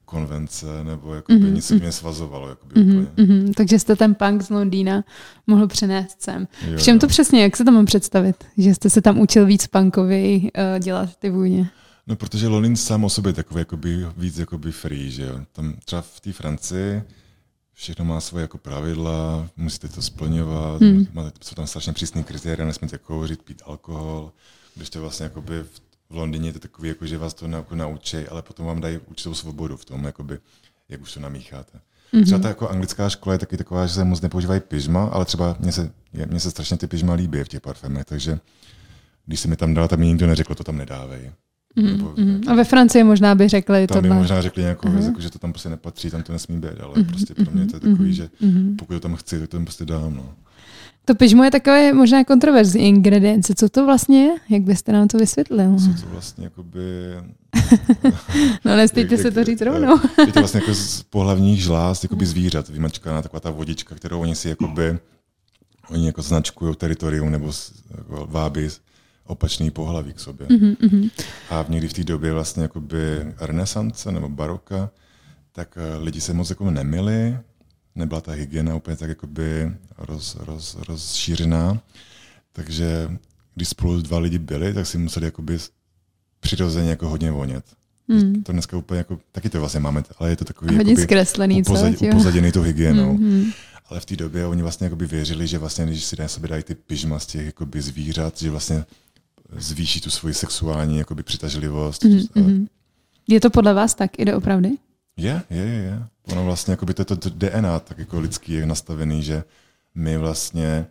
[0.05, 1.53] konvence, nebo jakoby Mhm, mm-hmm.
[1.55, 2.49] nic se mě svazovalo.
[2.49, 3.25] Jakoby Mhm, úplně.
[3.27, 3.53] mhm.
[3.53, 5.03] Takže jste ten punk z Londýna
[5.47, 6.47] mohl přenést sem.
[6.67, 7.09] Jo, V čem to jo.
[7.09, 8.35] přesně, jak se to mám představit?
[8.57, 11.69] Že jste se tam učil víc punkovi uh, dělat ty vůně.
[12.07, 15.39] No, protože Londýn sám o sobě je takový jakoby, víc jakoby free, že jo.
[15.51, 17.03] Tam třeba v té Francii
[17.77, 21.07] všechno má svoje jako pravidla, musíte to splňovat, Hmm.
[21.13, 24.31] máte, jsou tam strašně přísný kritéria, nesmíte kouřit, pít alkohol,
[24.75, 27.75] když to vlastně jakoby v, v Londýně je to takový, jako, že vás to jako
[27.75, 30.39] naučí, ale potom vám dají určitou svobodu v tom, jakoby,
[30.89, 31.79] jak už to namícháte.
[32.13, 32.25] Mm-hmm.
[32.25, 35.55] Třeba ta jako anglická škola je taky taková, že se moc nepoužívají pyžma, ale třeba
[35.59, 35.91] mně se,
[36.25, 38.39] mně se strašně ty pyžma líbí v těch parfémech, takže
[39.25, 41.31] když se mi tam dala, tak mi nikdo neřekl, to tam nedávej.
[41.77, 42.41] Mm-hmm.
[42.47, 44.21] A ve Francii možná by řekli tam mi tohle.
[44.21, 47.03] možná řekli nějakou věc, jako, že to tam prostě nepatří, tam to nesmí být, ale
[47.03, 48.29] prostě pro mě to je takový, že
[48.77, 50.13] pokud to tam chci, tak to tam prostě dám.
[50.15, 50.33] No.
[51.05, 53.53] To pyžmo je takové možná kontroverzní ingredience.
[53.55, 54.35] Co to vlastně je?
[54.49, 55.79] Jak byste nám to vysvětlil?
[55.79, 56.81] Jsou to vlastně jakoby...
[58.65, 59.99] No nestejte se to říct eh, rovnou.
[60.25, 64.35] Je to vlastně jako z pohlavních žláz jakoby zvířat, vymačkaná taková ta vodička, kterou oni
[64.35, 64.97] si jakoby,
[65.89, 67.51] oni jako značkují teritorium nebo
[67.97, 68.69] jako vábí
[69.27, 70.47] opačný pohlaví k sobě.
[70.49, 71.09] Mhm,
[71.49, 72.97] A v někdy v té době vlastně jakoby
[73.39, 74.89] renesance nebo baroka,
[75.51, 77.37] tak eh, lidi se moc jako nemili,
[77.95, 81.81] nebyla ta hygiena úplně tak jakoby roz, roz, rozšířená,
[82.53, 83.09] takže
[83.55, 85.57] když spolu dva lidi byli, tak si museli jakoby
[86.39, 87.65] přirozeně jako hodně vonět.
[88.09, 88.43] Hmm.
[88.43, 91.63] To dneska úplně jako, taky to vlastně máme, ale je to takový Hodně jakoby zkreslený,
[91.63, 91.71] co?
[91.71, 92.09] upozad, Jo.
[92.13, 93.13] upozaděný tou hygienou.
[93.17, 93.51] Mhm.
[93.89, 96.63] Ale v té době oni vlastně jakoby věřili, že vlastně, když si na sebe dají
[96.63, 98.85] ty pyžma z těch jakoby zvířat, že vlastně
[99.51, 102.03] zvýší tu svoji sexuální jakoby přitažlivost.
[102.03, 102.67] Mhm, A mhm.
[103.27, 104.19] Je to podle vás tak?
[104.19, 104.69] Jde opravdy?
[105.17, 106.03] Je, je, je, je.
[106.23, 109.43] Ono vlastně jakoby to, to, to DNA tak jako lidský je nastavený, že
[109.95, 110.87] my vlastně,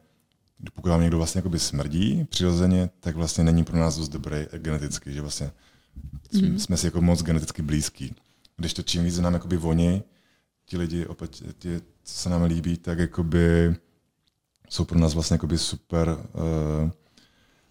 [0.74, 5.12] pokud vám někdo vlastně jakoby smrdí přirozeně, tak vlastně není pro nás dost dobrý geneticky,
[5.12, 5.50] že vlastně
[6.32, 8.14] jsme, jsme si jako moc geneticky blízký.
[8.56, 10.02] Když to čím víc nám jakoby voní,
[10.66, 13.76] ti lidi opět, ti, co se nám líbí, tak jakoby
[14.70, 16.90] jsou pro nás vlastně jakoby super uh,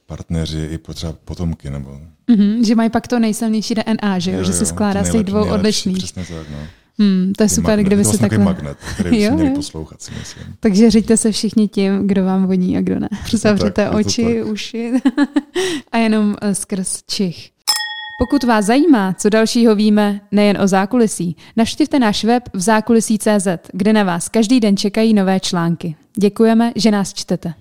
[0.07, 4.43] partneři i potřeba potomky, nebo Mhm, že mají pak to nejsilnější DNA, že jo?
[4.43, 5.97] že se skládá z těch dvou odlišných.
[5.97, 6.57] Přesně tak, no.
[6.99, 8.45] Hmm, to je super, magnet, kdyby takový takhle...
[8.45, 9.55] magnet, který Jo, měli jo.
[9.55, 10.55] poslouchat, si myslím.
[10.59, 13.09] Takže řiďte se všichni tím, kdo vám voní a kdo ne.
[13.33, 14.91] Zavřete oči, uši
[15.91, 17.49] a jenom eh, skrz čich.
[18.19, 23.93] Pokud vás zajímá, co dalšího víme nejen o zákulisí, navštivte náš web v zákulisí.cz, kde
[23.93, 25.95] na vás každý den čekají nové články.
[26.17, 27.53] Děkujeme, že nás čtete.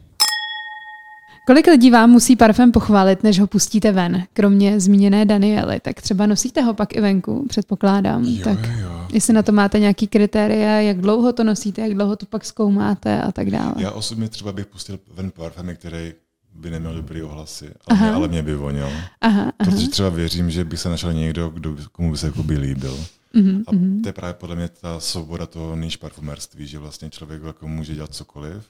[1.46, 4.24] Kolik lidí vám musí parfém pochválit, než ho pustíte ven?
[4.32, 8.24] Kromě zmíněné Daniely, tak třeba nosíte ho pak i venku, předpokládám.
[8.24, 9.06] Jo, tak jo.
[9.12, 13.22] jestli na to máte nějaký kritéria, jak dlouho to nosíte, jak dlouho to pak zkoumáte
[13.22, 13.74] a tak dále.
[13.76, 16.12] Já osobně třeba bych pustil ven parfémy, který
[16.54, 18.90] by neměl dobrý ohlasy, ale, mě, ale mě by voněl.
[19.20, 19.52] Aha, aha.
[19.56, 23.04] Protože třeba věřím, že by se našel někdo, kdo, komu by se jako by líbil.
[23.34, 23.70] Mhm, A
[24.02, 27.94] to je právě podle mě ta svoboda toho níž parfumérství, že vlastně člověk jako může
[27.94, 28.64] dělat cokoliv,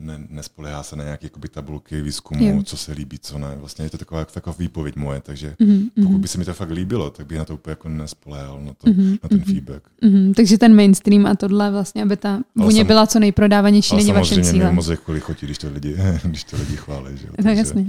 [0.00, 2.62] ne, nespolehá se na nějaké jakoby, tabulky výzkumu, Jo.
[2.62, 3.56] co se líbí, co ne.
[3.56, 6.70] Vlastně je to taková, taková výpověď moje, takže Mhm, pokud by se mi to fakt
[6.70, 8.90] líbilo, tak bych na to úplně jako nespoléhal, na, to,
[9.22, 9.82] na ten feedback.
[10.02, 14.00] Mhm, takže ten mainstream a tohle vlastně, aby ta vůně sam- byla co nejprodávanější, Ale
[14.02, 14.74] není vaším mě cílem.
[14.74, 17.16] moc jako lichotí, když to lidi, když to lidi chválí.
[17.18, 17.26] Že?
[17.38, 17.86] No Takže- jasně.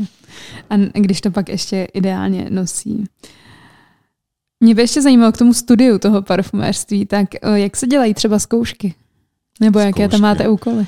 [0.69, 3.03] A když to pak ještě ideálně nosí.
[4.63, 8.93] Mě by ještě zajímalo k tomu studiu toho parfumérství, tak jak se dělají třeba zkoušky?
[9.59, 10.87] Nebo jaké tam máte úkoly?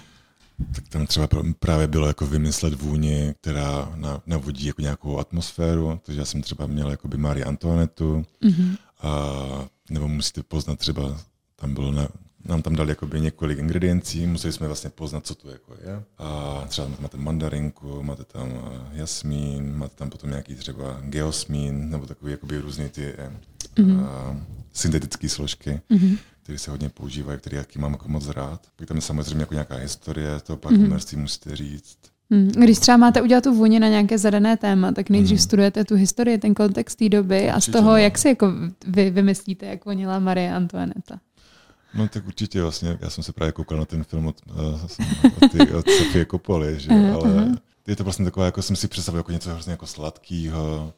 [0.76, 6.00] Tak tam třeba pr- právě bylo jako vymyslet vůni, která na, navodí jako nějakou atmosféru,
[6.06, 8.76] takže já jsem třeba měl jako by Marie Antoinetu, Mhm.
[9.02, 9.10] a,
[9.90, 11.22] nebo musíte poznat třeba,
[11.56, 12.08] tam bylo na,
[12.46, 16.04] nám tam dali jakoby několik ingrediencí, museli jsme vlastně poznat, co to jako je.
[16.18, 22.06] A třeba máte mandarinku, máte tam eh, jasmín, máte tam potom nějaký třeba geosmín, nebo
[22.06, 23.14] takový jakoby různý ty
[23.76, 24.06] mm-hmm.
[24.06, 24.38] a,
[24.74, 26.18] syntetické složky, mm-hmm.
[26.44, 28.68] které se hodně používají, které jaký mám jako moc rád.
[28.76, 31.22] Pak tam je samozřejmě jako nějaká historie toho parfumerství, mm-hmm.
[31.22, 31.98] musíte říct.
[32.32, 32.48] Hmm.
[32.48, 36.38] Když třeba máte udělat tu vůni na nějaké zadané téma, tak nejdřív studujete tu historii,
[36.38, 37.98] ten kontext té doby a z Určitě, toho, no.
[37.98, 38.54] jak si jako
[38.88, 41.20] vy vymyslíte, jak vonila Marie Antoineta.
[41.94, 45.52] No tak určitě vlastně, já jsem se právě koukal na ten film od, eh, od,
[45.52, 46.92] ty, od Sofie Coppoly, že?
[46.92, 47.52] Ale
[47.88, 50.94] je to vlastně taková, jako jsem si představil jako něco hrozně jako sladkého,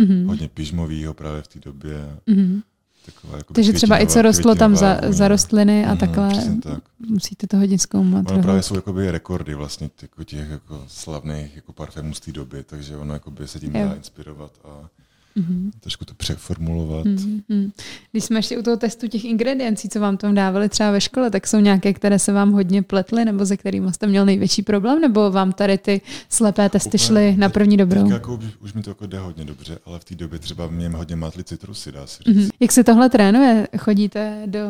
[0.00, 0.26] Mhm.
[0.28, 2.16] hodně pižmového právě v té době.
[2.26, 2.62] Mhm.
[3.06, 6.30] Taková, jako Takže třeba i co rostlo tam za, za rostliny a Mhm, takhle,
[6.62, 6.82] tak.
[7.08, 8.30] musíte to hodně zkoumat.
[8.30, 12.32] Ono právě jsou jakoby rekordy vlastně těch, jako těch jako slavných jako parfémů z té
[12.32, 13.88] doby, takže ono jakoby se tím Jo.
[13.88, 14.88] dá inspirovat a
[15.36, 15.70] mm-hmm.
[15.80, 17.06] trošku to přeformulovat.
[17.06, 17.70] Mm-hmm.
[18.12, 21.30] Když jsme ještě u toho testu těch ingrediencí, co vám tam dávali třeba ve škole,
[21.30, 25.00] tak jsou nějaké, které se vám hodně pletly, nebo ze kterými jste měl největší problém,
[25.00, 28.02] nebo vám tady ty slepé testy Úplně, šly na první dobrou?
[28.02, 30.66] Teď jako už, už mi to jako jde hodně dobře, ale v té době třeba
[30.66, 32.36] mě hodně mátly citrusy, dá se říct.
[32.36, 32.50] Mm-hmm.
[32.60, 33.68] Jak se tohle trénuje?
[33.78, 34.60] Chodíte do,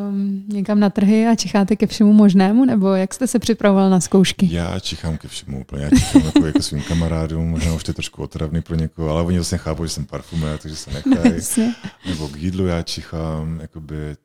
[0.48, 4.48] někam na trhy a čicháte ke všemu možnému, nebo jak jste se připravoval na zkoušky?
[4.50, 5.84] Já čichám ke všemu úplně.
[5.84, 9.22] Já čichám jako, jako svým kamarádům, možná už to je trošku otravný pro někoho, ale
[9.22, 11.34] oni vlastně chápou, že jsem parfumér, takže se nechají.
[12.06, 14.16] Nebo k jídlu já čichám, jakoby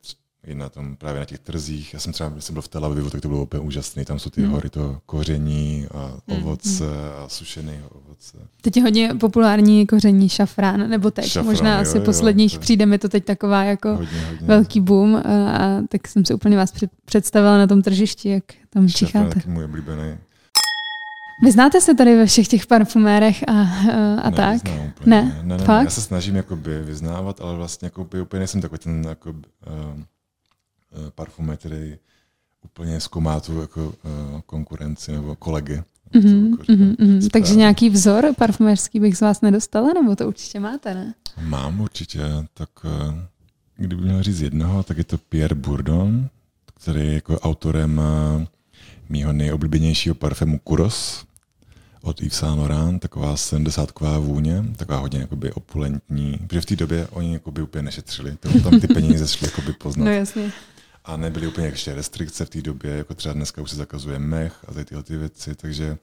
[0.46, 1.94] i na tom, právě na těch trzích.
[1.94, 4.04] Já jsem třeba, když jsem byl v Tel Avivu, tak to bylo úplně úžasné.
[4.04, 4.50] Tam jsou ty mm.
[4.50, 7.24] hory toho koření a hmm, ovoce mm.
[7.24, 8.38] a sušeného ovoce.
[8.60, 11.26] Teď je hodně populární koření šafrán, nebo teď.
[11.26, 12.60] Šafrán, Možná jo, asi jo, posledních to...
[12.60, 14.46] přijde mi to teď taková jako hodně, hodně.
[14.46, 15.16] velký boom.
[15.16, 16.72] A, a, tak jsem si úplně vás
[17.04, 19.40] představila na tom tržišti, jak tam šafrán čicháte.
[19.40, 20.18] Šafrán můj oblíbený.
[21.42, 23.52] Vy znáte se tady ve všech těch parfumérech a,
[24.22, 24.64] a ne, tak?
[24.64, 25.84] Ne, ne, ne, ne, Fakt?
[25.84, 29.36] Já se snažím jakoby vyznávat, ale vlastně jakoby úplně nejsem takový ten jako, uh,
[31.14, 31.96] parfumér, který
[32.64, 35.82] úplně zkoumá tu jako, uh, konkurenci nebo kolegy.
[36.14, 37.30] Mm-hmm, jako mm-hmm, mm-hmm.
[37.30, 41.14] Takže nějaký vzor parfumérský bych z vás nedostala, nebo to určitě máte, ne?
[41.42, 42.20] Mám určitě,
[42.54, 43.14] tak uh,
[43.76, 46.28] kdyby měl říct jednoho, tak je to Pierre Bourdon,
[46.74, 48.44] který je jako autorem uh,
[49.08, 51.26] mýho nejoblíbenějšího parfému Kuros
[52.02, 57.08] od Yves Saint Laurent, taková 70 vůně, taková hodně jakoby opulentní, protože v té době
[57.10, 60.04] oni jakoby úplně nešetřili, to, tam ty peníze šly jakoby poznat.
[60.04, 60.52] No jasně.
[61.04, 64.52] A nebyly úplně ještě restrikce v té době, jako třeba dneska už se zakazuje mech
[64.68, 65.98] a tyhle ty věci, takže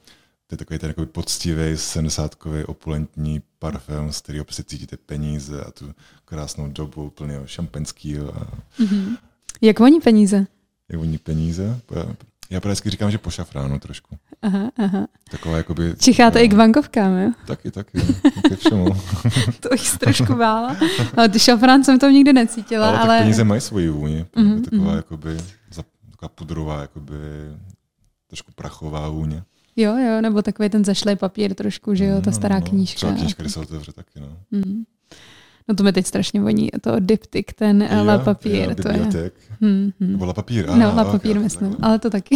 [0.47, 2.35] to je takový ten jakoby poctivý 70
[2.65, 5.93] opulentní parfém, z kterého prostě cítíte peníze a tu
[6.25, 8.35] krásnou dobu plného šampenského.
[8.35, 8.47] A...
[8.79, 9.17] Mm-hmm.
[9.61, 10.47] Jak voní peníze?
[10.89, 11.79] Jak voní peníze?
[12.53, 14.17] Já právě říkám, že po šafránu trošku.
[14.41, 15.07] Aha, aha.
[15.31, 15.93] Taková jakoby...
[15.97, 17.31] Čicháte no, i k bankovkám, jo?
[17.47, 17.99] Taky, taky.
[18.49, 18.85] Ke všemu.
[19.59, 20.77] to jich trošku bála.
[21.17, 22.97] Ale ty šafrán jsem to nikdy necítila, ale...
[22.97, 23.07] ale...
[23.07, 24.25] Tak peníze mají svoji vůni.
[24.35, 24.95] Mm-hmm, taková mm-hmm.
[24.95, 25.37] jakoby,
[26.11, 27.15] taková pudrová, jakoby
[28.27, 29.43] trošku prachová vůně.
[29.75, 32.69] Jo, jo, nebo takový ten zašlej papír trošku, že jo, ta no, stará no, no.
[32.69, 32.95] knížka.
[32.97, 34.37] Třeba knížka, se otevře taky, no.
[34.51, 34.83] Mm.
[35.67, 38.69] No to mi teď strašně voní, to diptyk, ten jo, la papír.
[38.69, 39.31] Jo, to je.
[39.61, 40.11] Hmm, hmm.
[40.11, 40.65] Nebo la papír.
[40.69, 42.35] Aha, no, la papír okay, myslím, tak, ale to taky.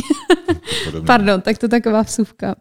[1.05, 2.55] Pardon, tak to taková vsuvka.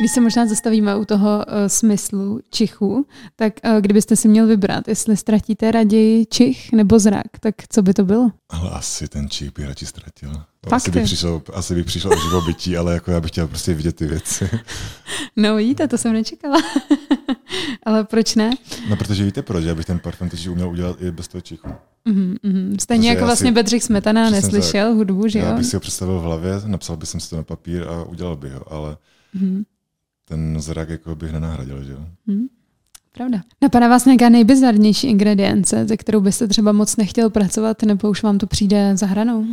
[0.00, 3.06] Když se možná zastavíme u toho uh, smyslu čichu,
[3.36, 7.94] tak uh, kdybyste si měl vybrat, jestli ztratíte raději čich nebo zrak, tak co by
[7.94, 8.30] to bylo?
[8.48, 10.32] Ale asi ten čich by radši ztratil.
[10.68, 13.74] Fakt asi bych, přišel, asi bych přišel o živobytí, ale jako já bych chtěl prostě
[13.74, 14.50] vidět ty věci.
[15.36, 16.58] No vidíte, to jsem nečekala.
[17.82, 18.50] ale proč ne?
[18.88, 21.68] No protože víte proč, já bych ten parfum teď uměl udělat i bez toho čichu.
[22.06, 22.76] Mm-hmm, mm-hmm.
[22.80, 25.44] Stejně jako vlastně si, Bedřich Smetana neslyšel tak, hudbu, že jo?
[25.44, 28.36] Já bych si ho představil v hlavě, napsal bych si to na papír a udělal
[28.36, 28.96] bych ho, ale
[29.36, 29.64] mm-hmm.
[30.24, 32.06] ten zrak jako bych nenahradil, že jo?
[32.26, 32.46] Mm.
[33.12, 33.42] Pravda.
[33.62, 38.38] Napadá vás nějaká nejbizarnější ingredience, ze kterou byste třeba moc nechtěl pracovat, nebo už vám
[38.38, 39.46] to přijde za hranou?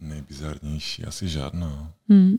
[0.00, 1.04] Nejbizarnější?
[1.04, 1.92] Asi žádná.
[2.08, 2.36] Hmm.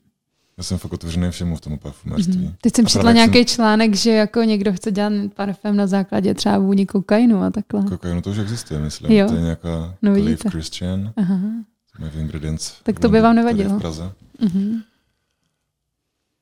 [0.57, 2.47] Já jsem fakt otevřený všemu v tom parfumerství.
[2.47, 2.55] Mm-hmm.
[2.61, 3.45] Teď jsem četla nějaký jsem...
[3.45, 7.83] článek, že jako někdo chce dělat parfém na základě třeba vůni kokainu a takhle.
[7.83, 9.11] Kokainu to už existuje, myslím.
[9.11, 9.27] Jo.
[9.27, 11.13] To je nějaká no, Cliff Christian.
[11.15, 11.39] Aha.
[12.19, 12.73] Ingredients.
[12.83, 13.77] Tak to by vám nevadilo.
[13.77, 14.11] v Praze.
[14.41, 14.81] Mm-hmm.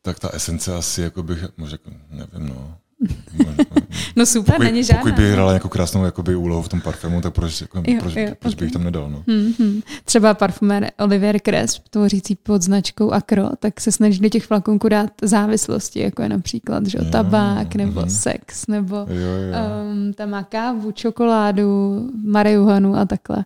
[0.02, 1.78] Tak ta esence asi jako bych, možná,
[2.10, 2.78] nevím, no.
[4.16, 5.02] No super, pokud, není žádná.
[5.02, 8.16] Pokud by hrála jako krásnou jakoby, úlohu v tom parfému, tak proč, jako, jo, proč,
[8.16, 8.66] jo, proč okay.
[8.66, 9.10] bych tam nedal?
[9.10, 9.24] No?
[9.28, 9.84] Mm-hmm.
[10.06, 15.12] Třeba parfumér Olivier Cresp, tvořící pod značkou Acro, tak se snaží do těch flakonků dát
[15.22, 18.20] závislosti, jako je například že, jo, tabák, nebo mm-hmm.
[18.22, 19.56] sex, nebo jo, jo.
[19.92, 23.46] Um, tam má kávu, čokoládu, marihuanu a takhle.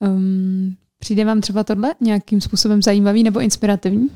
[0.00, 4.08] Um, přijde vám třeba tohle nějakým způsobem zajímavý nebo inspirativní?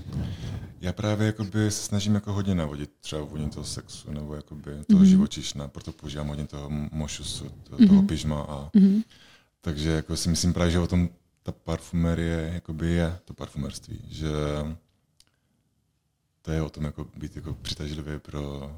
[0.83, 5.03] Já právě jakoby se snažím jako hodně navodit třeba vůni toho sexu nebo jakoby toho
[5.03, 5.07] mm-hmm.
[5.07, 8.07] živočišna, proto používám hodně toho mošusu, toho, mm-hmm.
[8.07, 8.43] pyžma.
[8.43, 9.05] A, mm-hmm.
[9.61, 11.09] Takže jako si myslím právě, že o tom
[11.43, 14.29] ta parfumerie jakoby je to parfumerství, že
[16.43, 18.77] to je o tom jako být jako přitažlivý pro,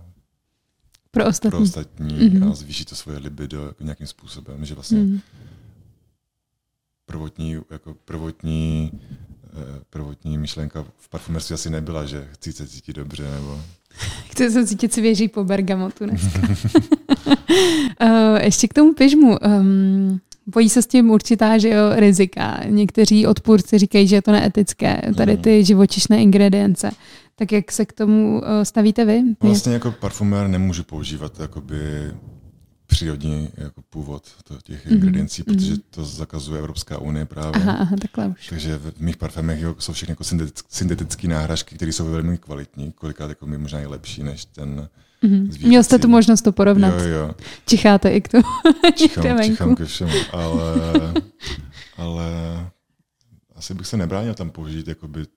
[1.10, 2.50] pro ostatní, pro ostatní mm-hmm.
[2.50, 5.20] a zvýšit to svoje libido jako nějakým způsobem, že vlastně mm-hmm.
[7.06, 8.92] prvotní, jako prvotní
[9.90, 13.60] prvotní myšlenka v parfumerství asi nebyla, že chci se cítit dobře, nebo...
[14.30, 16.40] Chci se cítit svěží po bergamotu dneska.
[18.00, 19.38] Eh, ještě k tomu pyžmu.
[19.38, 22.60] Um, bojí se s tím určitá že jo, rizika.
[22.64, 26.90] Někteří odpůrci říkají, že je to neetické, tady ty živočišné ingredience.
[27.36, 29.22] Tak jak se k tomu eh, stavíte vy?
[29.42, 32.12] Vlastně jako parfumér nemůžu používat jakoby
[32.94, 37.62] přírodní jako původ to, těch Mhm, ingrediencí, protože to zakazuje Evropská unie právě.
[37.62, 38.48] Aha, aha, takhle už.
[38.48, 43.28] Takže v mých parfémech jsou všechny jako syntetick- syntetické náhražky, které jsou velmi kvalitní, kolikrát
[43.28, 44.88] jako mi možná i lepší než ten
[45.22, 45.44] Mhm.
[45.46, 45.66] zvířecí.
[45.68, 46.94] Měl jste tu možnost to porovnat.
[47.00, 47.34] Jo, jo,
[47.66, 48.44] Čicháte i k tomu.
[48.96, 50.62] čichám, čichám ke všemu, ale,
[51.96, 52.24] ale
[53.54, 55.32] asi bych se nebránil tam použít jakoby t,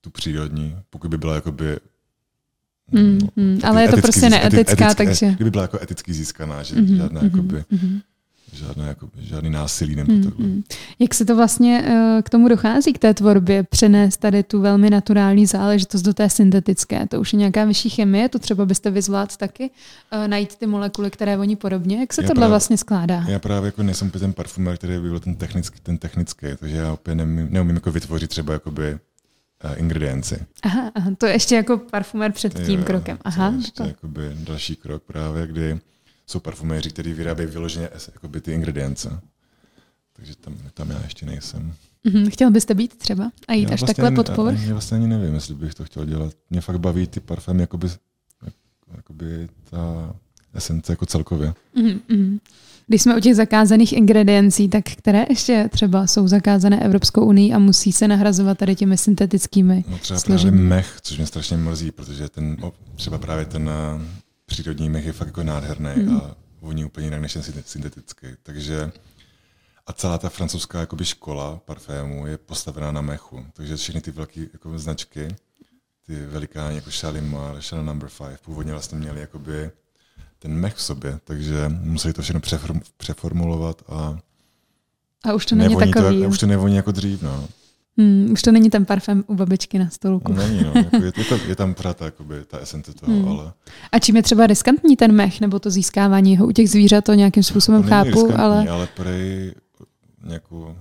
[0.00, 1.76] tu přírodní, pokud by byla jakoby
[2.92, 6.74] Mm, mm, ale je to prostě neetická, eti- takže- Kdyby byla jako eticky získaná, že
[6.76, 8.00] Mhm, žádná, mhm, jakoby, mhm.
[8.52, 10.46] žádná, jakoby, žádný násilí nebo Mm, takhle.
[10.46, 10.62] mm.
[10.98, 14.90] Jak se to vlastně eh, k tomu dochází, k té tvorbě, přenést tady tu velmi
[14.90, 17.06] naturální záležitost do té syntetické?
[17.06, 19.70] To už je nějaká vyšší chemie, to třeba byste vyzvláct taky,
[20.10, 22.00] eh, najít ty molekuly, které voní podobně.
[22.00, 23.24] Jak se Já tohle právě- vlastně skládá?
[23.28, 26.92] Já právě jako nejsem ten parfumér, který by byl ten technický, ten technický takže já
[26.92, 28.98] opět neumím, neumím jako vytvořit třeba jakoby uh,
[29.76, 30.46] ingredienci.
[30.62, 33.16] Aha, aha, to je ještě jako parfumér před tím jo, krokem.
[33.16, 33.88] to Aha, je ještě to.
[33.88, 35.80] jakoby další krok právě, kdy
[36.26, 39.20] jsou parfuméři, kteří vyrábějí vyloženě jakoby ty ingredience.
[40.12, 41.74] Takže tam, tam já ještě nejsem.
[42.04, 44.62] Mhm, Chtěl byste být třeba a jít já až vlastně takhle ani- pod povrch?
[44.62, 46.32] Já vlastně ani nevím, jestli bych to chtěl dělat.
[46.50, 47.88] Mě fakt baví ty parfémy, jakoby,
[48.96, 50.14] jakoby ta
[50.54, 51.54] esence jako celkově.
[51.74, 52.38] Mhm, mhm.
[52.88, 57.58] Když jsme u těch zakázaných ingrediencí, tak které ještě třeba jsou zakázané Evropskou unii a
[57.58, 59.84] musí se nahrazovat tady těmi syntetickými?
[59.88, 60.50] No třeba složení.
[60.50, 62.56] právě mech, což mě strašně mrzí, protože ten,
[62.96, 64.04] třeba právě ten eh,
[64.46, 66.16] přírodní mech je fakt jako nádherný Hmm.
[66.16, 68.26] a voní úplně jinak než ten synte- syntetický.
[68.42, 68.90] Takže
[69.86, 73.44] a celá ta francouzská jakoby, škola parfému je postavená na mechu.
[73.52, 75.28] Takže všechny ty velké jako, značky,
[76.06, 79.70] ty velikáni jako Shalimar, Chanel Number 5, původně vlastně měli jakoby
[80.38, 84.18] ten mech v sobě, takže museli to všechno přeform, přeformulovat a
[85.24, 86.22] A už to není nevoní takový.
[86.22, 87.22] to, už to nevoní jako dřív.
[87.22, 87.48] No.
[87.98, 90.32] Hmm, už to není ten parfém u babičky na stolku.
[90.32, 90.72] Není, no.
[90.74, 93.28] Jako je, je, to, je tam pořád ta, jakoby, ta esence toho, Hmm.
[93.28, 93.52] ale
[93.92, 97.14] A čím je třeba riskantní ten mech, nebo to získávání jeho u těch zvířat, to
[97.14, 99.54] nějakým způsobem To chápu, ale ale prej
[100.24, 100.76] nějakou,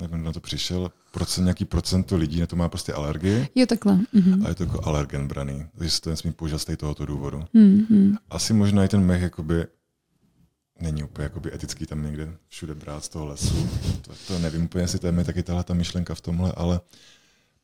[0.00, 3.66] nevím, kdo na to přišel, procent, nějaký procento lidí na to má prostě alergii jo
[3.66, 3.98] takhle.
[4.12, 4.46] Mhm.
[4.46, 7.44] a je to jako alergen braný, takže se to nesmí používat z tohoto důvodu.
[7.54, 8.16] Hmm.
[8.30, 9.66] Asi možná i ten mech jakoby
[10.80, 13.68] není úplně jakoby etický tam někde všude brát z toho lesu.
[14.02, 16.80] To, to nevím úplně, jestli to je taky tahle ta myšlenka v tomhle, ale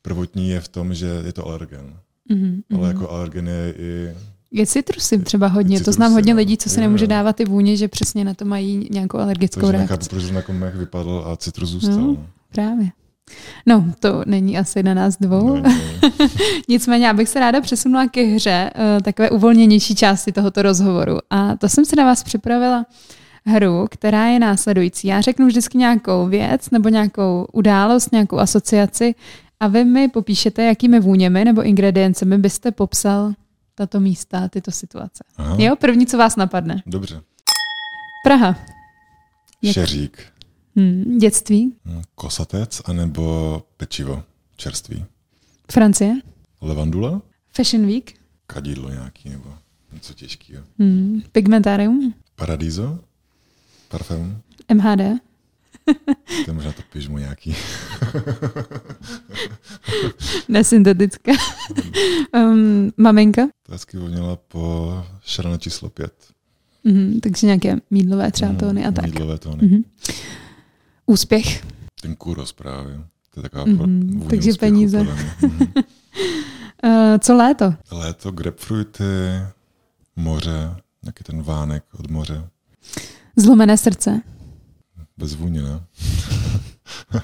[0.02, 1.96] prvotní je v tom, že je to alergen.
[2.28, 2.96] Mhm, Ale mhm.
[2.96, 4.14] jako alergen je i
[4.50, 6.38] Je citrusy třeba hodně, to citrusy, znám hodně no.
[6.38, 9.72] lidí, co Jo, nemůže dávat ty vůně, že přesně na to mají nějakou alergickou takže
[9.72, 9.92] reakci.
[9.92, 12.00] nechápu, proč jako mech vypadl a citrus zůstal.
[12.00, 12.06] No.
[12.06, 12.26] No.
[12.52, 12.90] Právě.
[13.66, 15.56] No, to není asi na nás dvou.
[15.56, 15.70] No, no.
[16.68, 21.18] Nicméně, já bych se ráda přesunula ke hře, eh, takové uvolněnější části tohoto rozhovoru.
[21.30, 22.86] A to jsem si na vás připravila
[23.46, 25.08] hru, která je následující.
[25.08, 29.14] Já řeknu vždycky nějakou věc nebo nějakou událost, nějakou asociaci
[29.60, 33.32] a vy mi popíšete, jakými vůněmi nebo ingrediencemi byste popsal
[33.74, 35.24] tato místa, tyto situace.
[35.36, 35.56] Aha.
[35.58, 36.82] Jo, první, co vás napadne.
[36.86, 37.20] Dobře.
[38.24, 38.56] Praha.
[39.62, 40.22] Jak- Šeřík,
[40.78, 41.72] Hmm, dětství.
[41.84, 44.22] hm, kosatec anebo pečivo
[44.56, 45.04] čerstvý.
[45.72, 46.14] Francie.
[46.60, 47.22] Levandula,
[47.56, 48.14] Fashion Week.
[48.46, 49.54] kadidlo nějaký nebo
[49.92, 50.64] něco těžkého.
[50.78, 52.14] Hmm, pigmentarium.
[52.36, 52.98] Paradiso,
[53.88, 54.40] parfém,
[54.74, 55.00] MHD.
[56.44, 57.54] to je možná to pyžmo nějaký.
[60.48, 61.32] Nesyntetické.
[62.34, 63.42] um, maminka.
[63.62, 66.12] To hezky vonila po šrana číslo pět.
[66.84, 69.04] Mhm, takže nějaké mídlové třeba tóny a tak.
[69.04, 69.68] Mídlové tóny.
[69.68, 69.82] Mhm.
[71.08, 71.64] Úspěch.
[72.02, 73.00] Ten kuros právě.
[73.30, 74.26] To je taková Mhm, mm-hmm.
[74.28, 75.00] takže peníze.
[75.02, 75.84] Mm-hmm.
[76.84, 77.74] Uh, co léto?
[77.90, 79.04] Léto, grapefruity,
[80.16, 82.48] moře, nějaký ten vánek od moře.
[83.36, 84.20] Zlomené srdce.
[85.16, 85.80] Bez vůně, ne?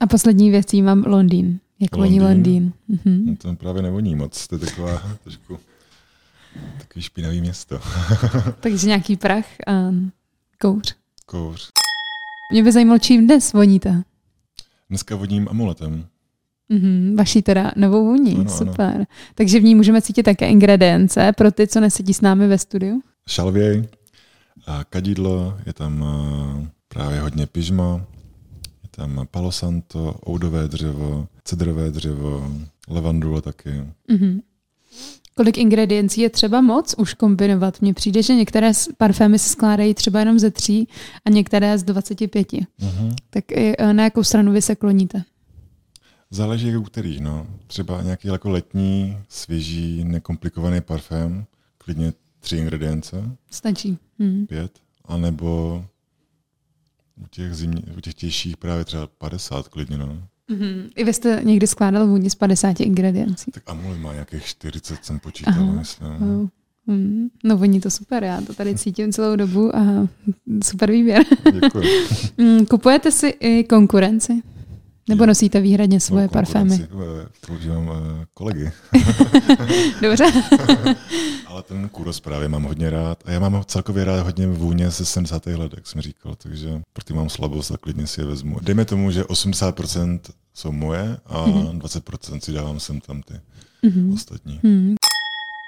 [0.00, 1.60] A poslední věcí mám Londýn.
[1.80, 2.72] Jak voní Londýn?
[2.88, 3.06] Londýn.
[3.06, 3.26] Mhm.
[3.26, 4.46] No, to právě nevoní moc.
[4.46, 5.58] To je taková trošku
[6.78, 7.80] takový špinavý město.
[8.60, 9.72] Takže nějaký prach a
[10.58, 10.94] kouř.
[11.26, 11.70] Kouř.
[12.50, 14.02] Mě by zajímalo, čím dnes voníte.
[14.88, 16.06] Dneska vodním amuletem.
[16.68, 18.50] Mhm, vaší teda novou vůní, Ano, ano.
[18.50, 19.06] super.
[19.34, 23.02] Takže v ní můžeme cítit také ingredience pro ty, co nesedí s námi ve studiu.
[23.28, 23.88] Šalvěj,
[24.66, 26.04] a kadidlo, je tam
[26.88, 28.06] právě hodně pyžmo,
[28.82, 32.54] je tam palo santo, oudové dřevo, cedrové dřevo,
[32.88, 33.70] levandule taky.
[34.08, 34.40] Mhm.
[35.40, 37.80] Kolik ingrediencí je třeba moc už kombinovat?
[37.80, 40.88] Mně přijde, že některé parfémy se skládají třeba jenom ze tří
[41.24, 42.52] a některé z 25.
[42.52, 43.16] Mhm.
[43.30, 45.22] Tak eh, na jakou stranu vy se kloníte?
[46.30, 47.46] Záleží jak u kterých, no.
[47.66, 51.46] Třeba nějaký jako letní, svěží, nekomplikovaný parfém,
[51.78, 53.98] klidně tři ingredience, Stačí.
[54.18, 54.46] Mhm.
[54.46, 55.84] pět, anebo
[57.16, 60.22] u těch, zimní, u těch těžších právě třeba 50 klidně, no.
[60.50, 60.90] Mhm.
[60.96, 63.50] I vy jste někdy skládal vůni z 50 ingrediencí.
[63.50, 65.72] Tak Amulet má nějakých 40, jsem počítal, Aha.
[65.72, 66.08] myslím.
[66.18, 66.48] Wow.
[66.86, 67.28] Hmm.
[67.44, 70.08] No voní to super, já to tady cítím celou dobu a
[70.64, 71.22] super výběr.
[71.60, 71.84] Děkuji.
[72.38, 74.42] Hmm, Kupujete si i konkurenci?
[75.10, 76.78] Nebo nosíte výhradně svoje parfémy?
[76.78, 77.90] konkurenci, eh, Používám
[78.22, 78.72] eh, kolegy.
[80.02, 80.24] Dobře.
[81.46, 83.22] Ale ten kuros právě mám hodně rád.
[83.26, 85.46] A já mám celkově rád hodně vůně ze 70.
[85.46, 88.58] let, jak jsem říkal, takže pro ty mám slabost a klidně si je vezmu.
[88.62, 90.20] Dejme tomu, že 80%
[90.54, 91.78] jsou moje a Mhm.
[91.78, 93.34] 20% si dávám sem tam ty
[94.14, 94.60] ostatní.
[94.64, 94.94] Hmm.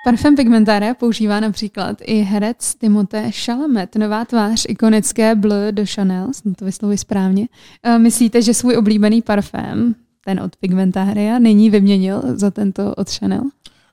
[0.05, 6.55] Parfém Pigmentaria používá například i herec Timothée Chalamet, nová tvář ikonické Bleu de Chanel, jsem
[6.55, 7.49] to vyslovuji správně.
[7.83, 9.95] Eh, Myslíte, že svůj oblíbený parfém,
[10.25, 13.43] ten od Pigmentaria, nyní vyměnil za tento od Chanel?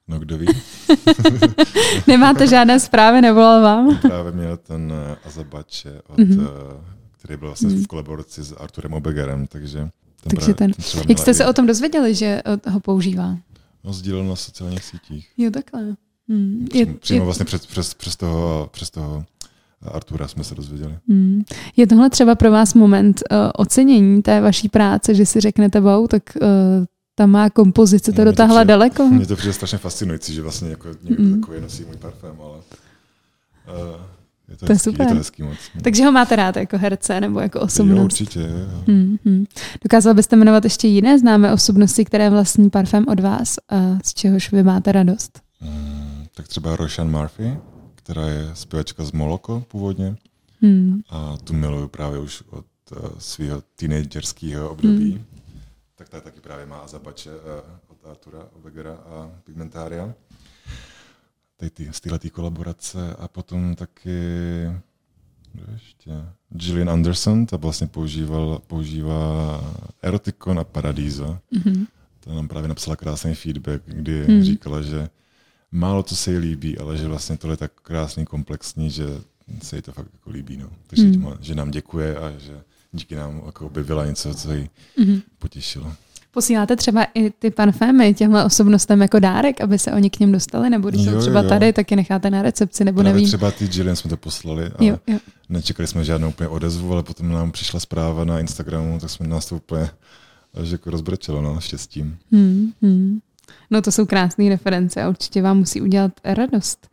[0.07, 0.47] No kdo ví,
[2.07, 3.97] Nemáte žádné zprávy, nevolal vám?
[3.97, 6.39] právě měl ten eh, Azabache, od, Mhm.
[6.41, 6.77] eh,
[7.17, 9.79] který byl vlastně v kolaboraci s Arturem Obegerem, takže
[10.23, 10.71] ten, Takže ten.
[10.71, 12.41] třeba Jak jste se o tom dozvěděli, že
[12.71, 13.37] ho používá?
[13.83, 15.29] No, sdílel na sociálních sítích.
[15.37, 15.95] Jo, takhle.
[16.29, 16.67] Hmm.
[16.73, 19.25] Je, Přímo, je, vlastně přes, přes, přes, toho, přes toho
[19.81, 20.97] Artura jsme se dozvěděli.
[21.07, 21.43] hmm.
[21.77, 26.07] je tohle třeba pro vás moment uh, ocenění té vaší práce, že si řeknete, wow,
[26.07, 26.47] tak uh,
[27.15, 29.07] ta má kompozice to to dotáhla přijde- daleko?
[29.09, 31.39] Mně to přijde strašně fascinující, že vlastně jako někdo Mm.
[31.41, 32.57] takový nosí můj parfém, ale
[34.59, 35.05] to, To je hezký, super.
[35.07, 35.57] Je to hezký moc.
[35.83, 38.03] Takže ho máte rád jako herce nebo jako jo, osobnost?
[38.03, 38.39] určitě.
[38.39, 38.83] Jo.
[38.87, 39.45] Hmm, hmm.
[39.83, 44.51] Dokázal byste jmenovat ještě jiné známé osobnosti, které vlastní parfém od vás a z čehož
[44.51, 45.41] vy máte radost?
[45.61, 47.57] Mm, tak třeba Roshan Murphy,
[47.95, 50.15] která je zpěvačka z Moloko původně
[50.61, 51.01] Hmm.
[51.09, 55.11] a tu miluju právě už od uh, svého teenagerského období.
[55.11, 55.25] Hmm.
[55.95, 57.37] Tak ta taky právě má Azabache uh,
[57.87, 60.13] od Artura Obegera a Pigmentaria.
[61.59, 64.09] Tady ty, z této kolaborace a potom taky
[65.73, 66.11] ještě?
[66.49, 69.61] Gillian Anderson, ta vlastně používal, používá
[70.01, 71.37] Erotikon a Paradiso.
[71.51, 71.85] Mhm.
[72.19, 74.43] Ta nám právě napsala krásný feedback, kdy Hmm.
[74.43, 75.09] říkala, že
[75.71, 79.05] málo co se jí líbí, ale že vlastně tohle je tak krásný, komplexní, že
[79.61, 80.57] se jí to fakt jako líbí.
[80.57, 80.69] No.
[80.87, 81.33] Takže hmm.
[81.39, 85.21] že nám děkuje a že díky nám jako objevila něco, co jí Mhm.
[85.39, 85.93] potěšilo.
[86.31, 90.69] Posíláte třeba i ty parfémy těmhle osobnostem jako dárek, aby se oni k něm dostali,
[90.69, 91.49] nebo když jsou Jo, třeba jo.
[91.49, 93.27] tady, tak je necháte na recepci, nebo Právě nevím.
[93.27, 95.17] třeba ty Jillian jsme to poslali a Jo, jo.
[95.49, 99.45] nečekali jsme žádnou úplně odezvu, ale potom nám přišla zpráva na Instagramu, tak jsme nás
[99.45, 99.89] to úplně
[100.61, 102.17] až jako rozbrečelo, no, štěstím.
[102.31, 103.19] Hmm, hmm.
[103.71, 106.87] No to jsou krásné reference a určitě vám musí udělat radost.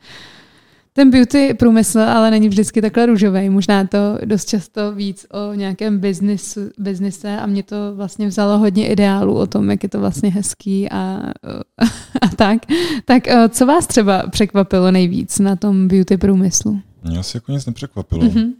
[0.96, 3.50] Ten beauty průmysl ale není vždycky takhle růžový.
[3.50, 8.88] Možná to dost často víc o nějakém biznisu, biznise a mě to vlastně vzalo hodně
[8.88, 10.96] ideálů o tom, jak je to vlastně hezký a,
[12.22, 12.58] a tak.
[13.04, 16.80] Tak eh, co vás třeba překvapilo nejvíc na tom beauty průmyslu?
[17.04, 18.22] Mě asi jako nic nepřekvapilo.
[18.22, 18.52] Mm-hmm.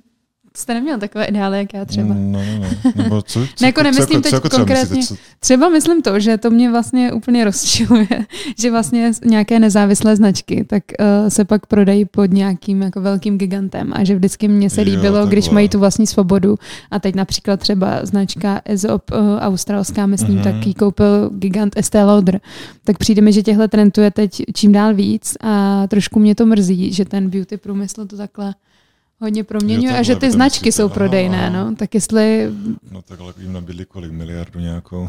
[0.57, 2.15] Jste neměl takové ideály, jak já třeba?
[2.15, 2.93] No, no, no.
[3.03, 4.97] Nebo co, co, Ne, jako co, nemyslím co, teď co jako třeba konkrétně.
[4.97, 8.09] myslíte, co, Třeba myslím to, že to mě vlastně úplně rozčiluje,
[8.59, 13.93] že vlastně nějaké nezávislé značky tak uh, se pak prodají pod nějakým jako velkým gigantem
[13.97, 15.33] a že vždycky mně se Jo, líbilo, takhle.
[15.33, 16.59] když mají tu vlastní svobodu
[16.91, 20.39] a teď například třeba značka Ezop uh, australská, myslím, Mhm.
[20.39, 20.53] mm-hmm.
[20.61, 22.41] tak ji koupil gigant Estée Lauder.
[22.85, 26.47] Tak přijde mi, že těchto trendů je teď čím dál víc a trošku mě to
[26.47, 28.55] mrzí, že ten beauty průmysl to takhle
[29.21, 31.65] hodně proměňuje Jo, a že takhle ty značky myslíte, jsou aha, prodejné, aha.
[31.65, 31.77] no.
[31.77, 32.51] Tak jestli
[32.91, 34.13] No tak ale jim nabídli kolik?
[34.13, 35.09] Miliardu nějakou?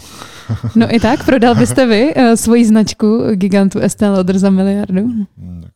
[0.75, 5.09] No i tak, prodal byste vy uh, svoji značku gigantu Estée Lauder za miliardu?
[5.63, 5.71] Tak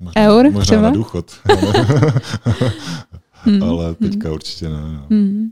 [0.00, 0.82] Možná, Eur možná třeba?
[0.82, 1.32] na důchod.
[3.42, 3.62] Hmm.
[3.62, 4.80] ale teďka určitě ne.
[4.92, 5.06] No.
[5.10, 5.50] Hmm.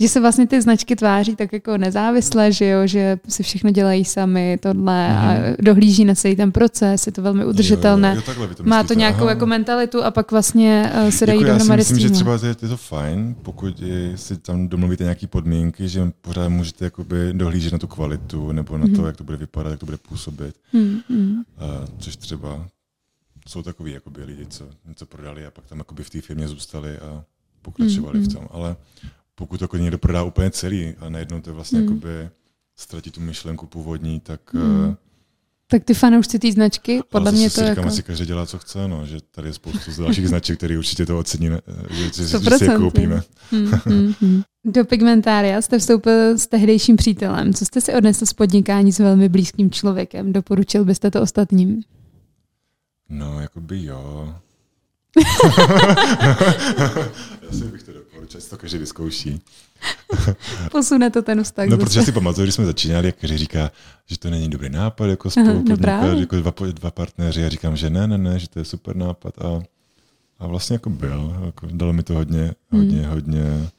[0.00, 4.04] Že se vlastně ty značky tváří tak jako nezávisle, že jo, že si všechno dělají
[4.04, 5.54] sami, tohle a Mhm.
[5.60, 8.08] dohlíží na celý ten proces, je to velmi udržitelné.
[8.08, 9.30] Jo, jo, jo, takhle to Má to nějakou aha.
[9.30, 12.14] jako mentalitu a pak vlastně uh, se dají jako já si dohromady myslím, že tím.
[12.14, 17.32] třeba je, to fajn, pokud je, si tam domluvíte nějaké podmínky, že pořád můžete jakoby
[17.32, 18.96] dohlížet na tu kvalitu nebo na Mhm.
[18.96, 20.54] to, jak to bude vypadat, jak to bude působit.
[20.72, 21.42] Hmm, hmm.
[21.58, 21.64] A,
[21.98, 22.66] což třeba
[23.48, 26.98] jsou takový jakoby lidi, co něco prodali a pak tam jakoby v té firmě zůstali
[26.98, 27.22] a
[27.62, 28.48] pokračovali Mm, v tom.
[28.50, 28.76] Ale
[29.38, 31.84] pokud jako někdo prodá úplně celý a najednou to vlastně Mm.
[31.84, 32.28] jakoby
[32.76, 34.86] ztratí tu myšlenku původní, tak Mm.
[34.92, 34.96] eh,
[35.70, 37.88] Tak ty fanoušci té značky, podle ale mě to si říkám, jako...
[37.88, 41.06] asi každý dělá, co chce, no, že tady je spoustu z dalších značek, který určitě
[41.06, 41.60] to ocení, že,
[41.90, 42.76] že, že si je 100%.
[42.78, 43.22] koupíme.
[43.50, 44.42] Hmm, hmm, hmm.
[44.64, 47.54] Do Pigmentária jste vstoupil s tehdejším přítelem.
[47.54, 50.32] Co jste si odnesl z podnikání s velmi blízkým člověkem?
[50.32, 51.82] Doporučil byste to ostatním?
[53.08, 54.34] No, jakoby jo.
[57.50, 59.40] Asi bych to doporučil, ať to každý vyzkouší.
[60.72, 61.68] Posune to ten vztah.
[61.68, 61.86] No, zase.
[61.86, 63.70] protože si pamatuju, když jsme začínali, jak každý říká,
[64.06, 67.44] že to není dobrý nápad, jako spolu no jako dva, dva partneři.
[67.44, 69.38] A říkám, že ne, ne, ne, že to je super nápad.
[69.38, 69.62] A,
[70.38, 71.42] a vlastně jako byl.
[71.46, 72.80] Jako dalo mi to hodně, Hmm.
[72.82, 73.70] hodně, hodně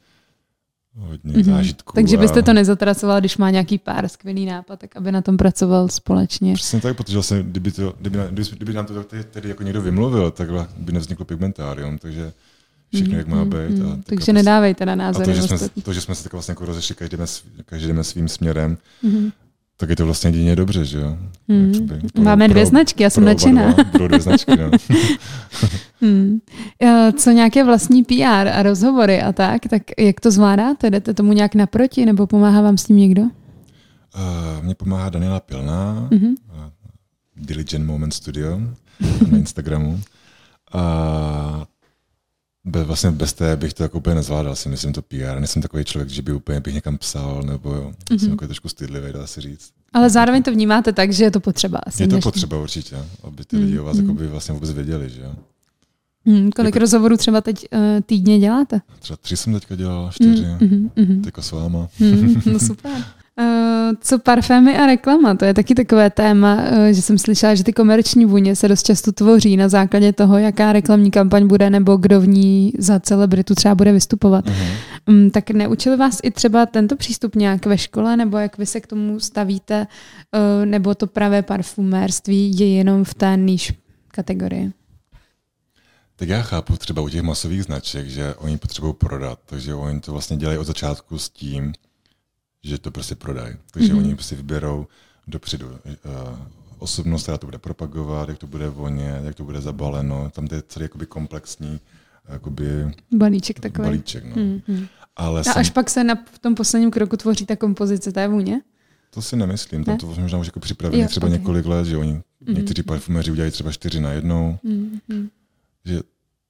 [0.98, 1.44] hodně mm-hmm.
[1.44, 1.92] zážitků.
[1.94, 2.20] Takže a...
[2.20, 6.54] byste to nezatracoval, když má nějaký pár skvělý nápad, tak aby na tom pracoval společně.
[6.54, 10.30] Přesně tak, protože vlastně, kdyby, to, kdyby, kdyby, kdyby nám to tedy jako někdo vymluvil,
[10.30, 12.32] tak by nevzniklo pigmentárium, takže
[12.94, 13.78] všechno, jak má být.
[13.78, 15.24] Mm, a takže prostě, nedávejte na názory.
[15.24, 17.26] A to, že jsme, to, že jsme se tak vlastně jako rozešli každý jdeme,
[17.64, 19.30] každý jdeme svým směrem, mm.
[19.76, 21.18] tak je to vlastně jedině dobře, že jo?
[21.48, 21.88] Mm.
[22.12, 23.74] Pro, Máme dvě pro, značky, já jsem nadšená.
[23.92, 24.70] Pro dvě značky, no.
[26.00, 26.38] mm.
[27.16, 30.90] Co nějaké vlastní PR a rozhovory a tak, tak jak to zvládáte?
[30.90, 33.22] Jdete tomu nějak naproti nebo pomáhá vám s tím někdo?
[33.22, 36.34] Uh, mně pomáhá Daniela Pilná, mm-hmm.
[37.36, 38.60] Diligent Moment Studio
[39.30, 40.00] na Instagramu.
[40.72, 41.66] A
[42.68, 45.38] Be, vlastně bez té bych to jako úplně nezvládal, si myslím to PR.
[45.38, 48.18] Nejsem takový člověk, že by úplně bych někam psal, nebo jo, mm-hmm.
[48.18, 49.70] jsem takový trošku stydlivý, dá se říct.
[49.92, 51.78] Ale zároveň to vnímáte tak, že je to potřeba.
[51.86, 52.30] Asi je to dnešní.
[52.30, 54.20] potřeba určitě, aby ty lidi o vás mm-hmm.
[54.20, 55.34] jako vlastně vůbec věděli, že jo.
[56.26, 58.80] Hmm, kolik jako, rozhovorů třeba teď uh, týdně děláte?
[58.98, 61.88] Třeba tři jsem teďka dělal, čtyři, mm, mm, teďka s váma.
[62.00, 63.04] Mm, no super.
[63.38, 63.44] Uh,
[64.00, 67.72] co parfémy a reklama, to je taky takové téma, uh, že jsem slyšela, že ty
[67.72, 72.20] komerční vůně se dost často tvoří na základě toho, jaká reklamní kampaň bude nebo kdo
[72.20, 74.44] v ní za celebritu třeba bude vystupovat.
[75.08, 78.80] Um, tak neučili vás i třeba tento přístup nějak ve škole, nebo jak vy se
[78.80, 83.72] k tomu stavíte, uh, nebo to pravé parfumérství je jenom v té níž
[84.08, 84.72] kategorii?
[86.16, 90.12] Tak já chápu třeba u těch masových značek, že oni potřebují prodat, takže oni to
[90.12, 91.72] vlastně dělají od začátku s tím,
[92.68, 93.56] že to prostě prodají.
[93.70, 93.98] Takže mm-hmm.
[93.98, 94.86] oni prostě vyberou
[95.26, 95.74] dopředu uh,
[96.78, 100.30] osobnost, která to bude propagovat, jak to bude voně, jak to bude zabaleno.
[100.34, 101.80] Tam to je celý jakoby komplexní
[102.28, 103.88] jakoby balíček takový.
[103.88, 104.36] Balíček, no.
[104.36, 104.88] Mm-hmm.
[105.16, 105.74] Ale a až jsem...
[105.74, 108.60] pak se na, v tom posledním kroku tvoří ta kompozice té vůně?
[109.10, 109.98] To si nemyslím, tam ne?
[109.98, 111.38] to možná už jako připravený jo, třeba okay.
[111.38, 112.54] několik let, že oni, mm-hmm.
[112.54, 115.28] někteří parfumeři udělají třeba čtyři na jednou, mm-hmm.
[115.84, 116.00] že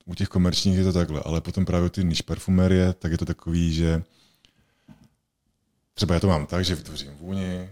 [0.04, 3.24] u těch komerčních je to takhle, ale potom právě ty niž parfumerie, tak je to
[3.24, 4.02] takový, že
[5.98, 7.68] Třeba já to mám tak, že vytvořím vůni eh,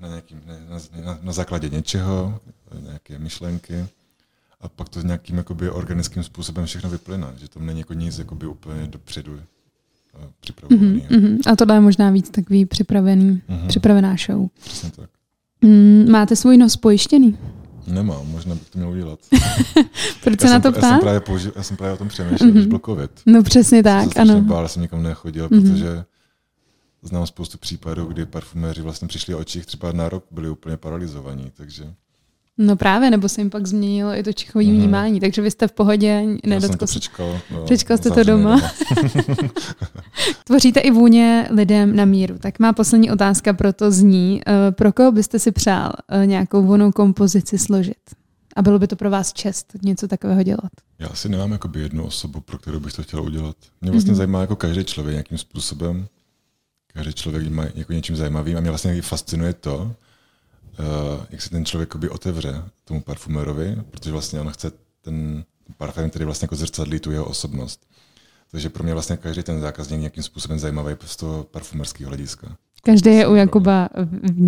[0.00, 3.86] na, nějakým, na, na, na základě něčeho, eh, nějaké myšlenky
[4.60, 8.46] a pak to nějakým jakoby, organickým způsobem všechno vyplyne, že to není jako nic jakoby,
[8.46, 10.80] úplně dopředu eh, připravený.
[10.80, 11.52] Mm-hmm, mm-hmm.
[11.52, 13.66] A tohle je možná víc takový připravený, mm-hmm.
[13.66, 14.48] připravená show.
[14.64, 15.10] Přesně tak.
[15.62, 17.38] Mm, máte svůj nos pojištěný?
[17.86, 19.18] Nemám, možná bych to měl udělat.
[20.24, 20.86] Proč se na to ptá?
[20.86, 22.52] Já jsem právě, použi- já jsem právě o tom přemýšlel, mm-hmm.
[22.52, 23.10] když byl covid.
[23.26, 24.42] No přesně tak, ano.
[24.42, 25.72] Bál, jsem nikam nechodil, mm-hmm.
[25.72, 26.04] protože
[27.02, 31.94] znám spoustu případů, kdy parfuméři vlastně přišli očích třeba na rok, byli úplně paralizovaní, takže...
[32.58, 34.76] No právě, nebo se jim pak změnilo i to čichový mm.
[34.76, 37.40] vnímání, takže vy jste v pohodě, nedotkl to přečkal.
[37.50, 38.56] No, přečkal jste to doma.
[38.56, 38.70] doma.
[40.44, 42.38] Tvoříte i vůně lidem na míru.
[42.38, 46.92] Tak má poslední otázka proto zní, eh, pro koho byste si přál eh, nějakou vonou
[46.92, 47.96] kompozici složit?
[48.56, 50.70] A bylo by to pro vás čest něco takového dělat?
[50.98, 53.56] Já asi nemám jakoby jednu osobu, pro kterou bych to chtěl udělat.
[53.80, 54.16] Mě vlastně mm-hmm.
[54.16, 56.06] zajímá jako každý člověk nějakým způsobem
[56.92, 59.76] každý člověk má jako něčím zajímavým a mě vlastně fascinuje to,
[60.78, 64.72] uh, jak se ten člověk otevře tomu parfumerovi, protože vlastně on chce
[65.02, 65.44] ten
[65.76, 67.86] parfém, který vlastně jako zrcadlí tu jeho osobnost.
[68.50, 72.56] Takže pro mě vlastně každý ten zákazník nějakým způsobem zajímavý z toho parfumerského hlediska.
[72.84, 73.88] Každý je u Jakuba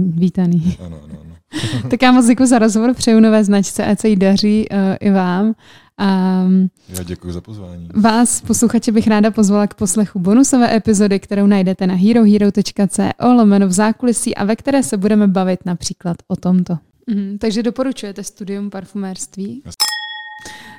[0.08, 0.78] vítaný.
[0.86, 1.36] Ano, ano, ano.
[1.90, 5.10] tak já moc děkuji za rozhovor, přeju nové značce, ať se jí daří uh, i
[5.10, 5.54] vám.
[5.98, 6.44] A
[6.88, 7.88] Já děkuji za pozvání.
[7.94, 13.72] Vás, posluchače, bych ráda pozvala k poslechu bonusové epizody, kterou najdete na herohero.co lomeno v
[13.72, 16.78] zákulisí a ve které se budeme bavit například o tomto.
[17.10, 19.62] Mhm, takže doporučujete studium parfumérství?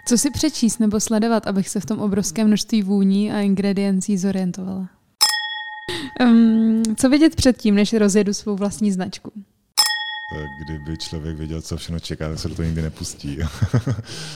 [0.07, 4.89] Co si přečíst nebo sledovat, abych se v tom obrovském množství vůní a ingrediencí zorientovala?
[6.21, 9.31] Um, co vidět předtím, než rozjedu svou vlastní značku?
[10.65, 13.37] kdyby člověk věděl, co všechno čeká, tak se do toho nikdy nepustí.